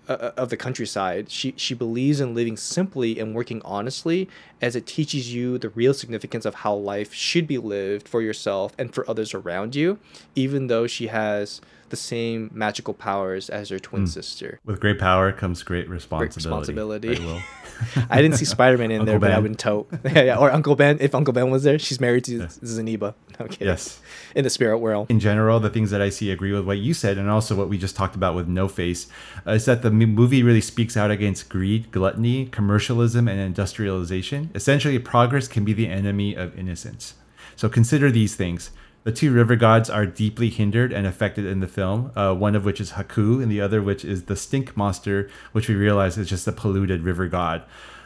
[0.09, 1.31] uh, of the countryside.
[1.31, 4.29] She she believes in living simply and working honestly,
[4.61, 8.73] as it teaches you the real significance of how life should be lived for yourself
[8.79, 9.99] and for others around you.
[10.35, 11.61] Even though she has
[11.91, 14.09] the same magical powers as her twin Mm.
[14.09, 14.61] sister.
[14.65, 16.73] With great power comes great responsibility.
[16.75, 17.09] responsibility.
[17.11, 17.41] right, Will?
[18.11, 19.43] I didn't see Spider Man in there, Uncle but I Ben.
[19.43, 19.89] wouldn't tote.
[20.05, 20.97] yeah, yeah, or Uncle Ben.
[21.01, 23.15] If Uncle Ben was there, she's married to Zeniba.
[23.41, 23.67] Okay.
[23.67, 24.01] Yes.
[24.35, 25.11] In the spirit world.
[25.11, 27.69] in general, the things that I see agree with what you said, and also what
[27.69, 29.09] we just talked about with No Face,
[29.47, 34.51] uh, is that the movie really speaks out against greed, gluttony, commercialism, and industrialization.
[34.55, 37.15] Essentially, progress can be the enemy of innocence.
[37.57, 38.71] So consider these things.
[39.07, 42.65] The two river gods are deeply hindered and affected in the film, uh, one of
[42.65, 46.29] which is Haku, and the other which is the stink monster, which we realize is
[46.29, 47.63] just a polluted river god.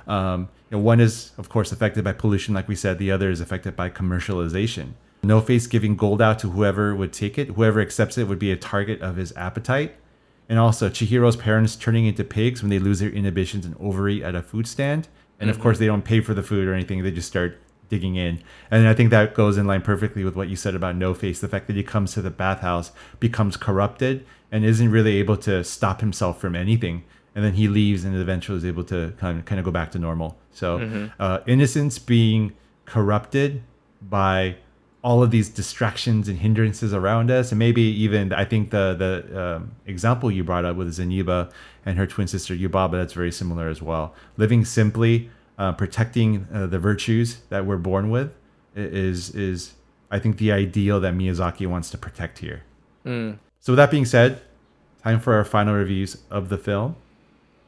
[0.06, 2.98] Um, one is, of course, affected by pollution, like we said.
[2.98, 4.88] The other is affected by commercialization.
[5.22, 7.48] No face giving gold out to whoever would take it.
[7.48, 9.94] Whoever accepts it would be a target of his appetite.
[10.50, 14.34] And also, Chihiro's parents turning into pigs when they lose their inhibitions and overeat at
[14.34, 15.08] a food stand.
[15.40, 15.62] And of Mhm.
[15.62, 17.02] course, they don't pay for the food or anything.
[17.02, 17.56] They just start
[17.90, 18.42] digging in.
[18.70, 21.40] And I think that goes in line perfectly with what you said about No Face.
[21.40, 25.62] The fact that he comes to the bathhouse, becomes corrupted, and isn't really able to
[25.62, 27.04] stop himself from anything.
[27.34, 29.90] And then he leaves and eventually is able to kind of, kind of go back
[29.92, 30.38] to normal.
[30.52, 31.12] So, Mhm.
[31.20, 32.52] uh, innocence being
[32.86, 33.62] corrupted
[34.02, 34.56] by
[35.02, 39.42] all of these distractions and hindrances around us, and maybe even I think the the
[39.56, 41.50] um, example you brought up with Zeniba
[41.86, 44.14] and her twin sister Yubaba, that's very similar as well.
[44.36, 45.30] Living simply,
[45.60, 48.32] uh, protecting uh, the virtues that we're born with,
[48.74, 49.74] is is
[50.10, 52.62] I think the ideal that Miyazaki wants to protect here.
[53.04, 53.38] Mm.
[53.60, 54.40] So with that being said,
[55.04, 56.96] time for our final reviews of the film.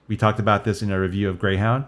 [0.09, 1.84] We talked about this in our review of Greyhound.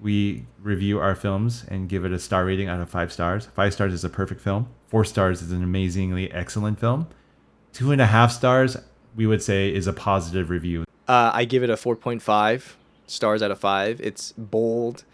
[0.00, 3.46] We review our films and give it a star rating out of five stars.
[3.54, 4.68] Five stars is a perfect film.
[4.88, 7.06] Four stars is an amazingly excellent film.
[7.72, 8.76] Two and a half stars,
[9.14, 10.84] we would say, is a positive review.
[11.06, 12.74] Uh, I give it a 4.5
[13.06, 14.00] stars out of 5.
[14.00, 15.04] It's bold,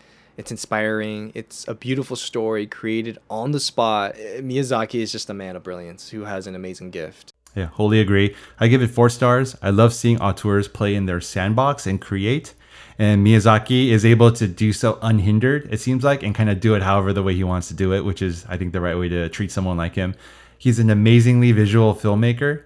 [0.40, 4.14] it's inspiring, it's a beautiful story created on the spot.
[4.14, 7.32] Miyazaki is just a man of brilliance who has an amazing gift.
[7.54, 8.34] Yeah, wholly agree.
[8.58, 9.54] I give it four stars.
[9.60, 12.54] I love seeing auteurs play in their sandbox and create.
[12.98, 16.74] And Miyazaki is able to do so unhindered, it seems like, and kind of do
[16.74, 18.98] it however the way he wants to do it, which is, I think, the right
[18.98, 20.14] way to treat someone like him.
[20.58, 22.64] He's an amazingly visual filmmaker.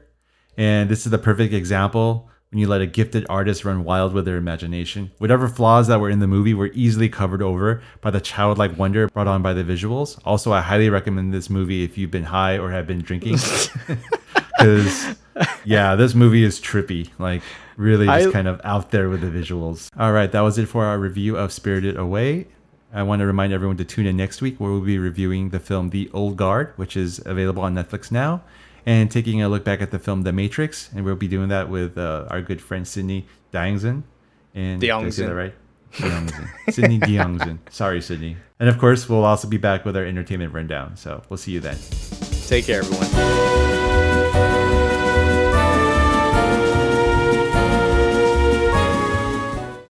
[0.57, 4.25] And this is the perfect example when you let a gifted artist run wild with
[4.27, 5.11] their imagination.
[5.19, 9.09] Whatever flaws that were in the movie were easily covered over by the childlike wonder
[9.09, 10.21] brought on by the visuals.
[10.25, 13.39] Also, I highly recommend this movie if you've been high or have been drinking.
[14.57, 15.17] Because,
[15.65, 17.11] yeah, this movie is trippy.
[17.19, 17.43] Like,
[17.77, 19.91] really just I- kind of out there with the visuals.
[19.99, 22.47] All right, that was it for our review of Spirited Away.
[22.93, 25.59] I want to remind everyone to tune in next week where we'll be reviewing the
[25.61, 28.43] film The Old Guard, which is available on Netflix now,
[28.87, 30.91] and taking a look back at the film The Matrix.
[30.95, 34.03] And we'll be doing that with uh, our good friend Sydney Diangzen.
[34.55, 35.27] And did I say Diangzen.
[35.27, 35.55] that right?
[36.71, 37.59] Sydney Diangzen.
[37.71, 38.37] Sorry, Sydney.
[38.59, 40.97] And of course, we'll also be back with our entertainment rundown.
[40.97, 41.79] So we'll see you then.
[42.47, 43.74] Take care, everyone.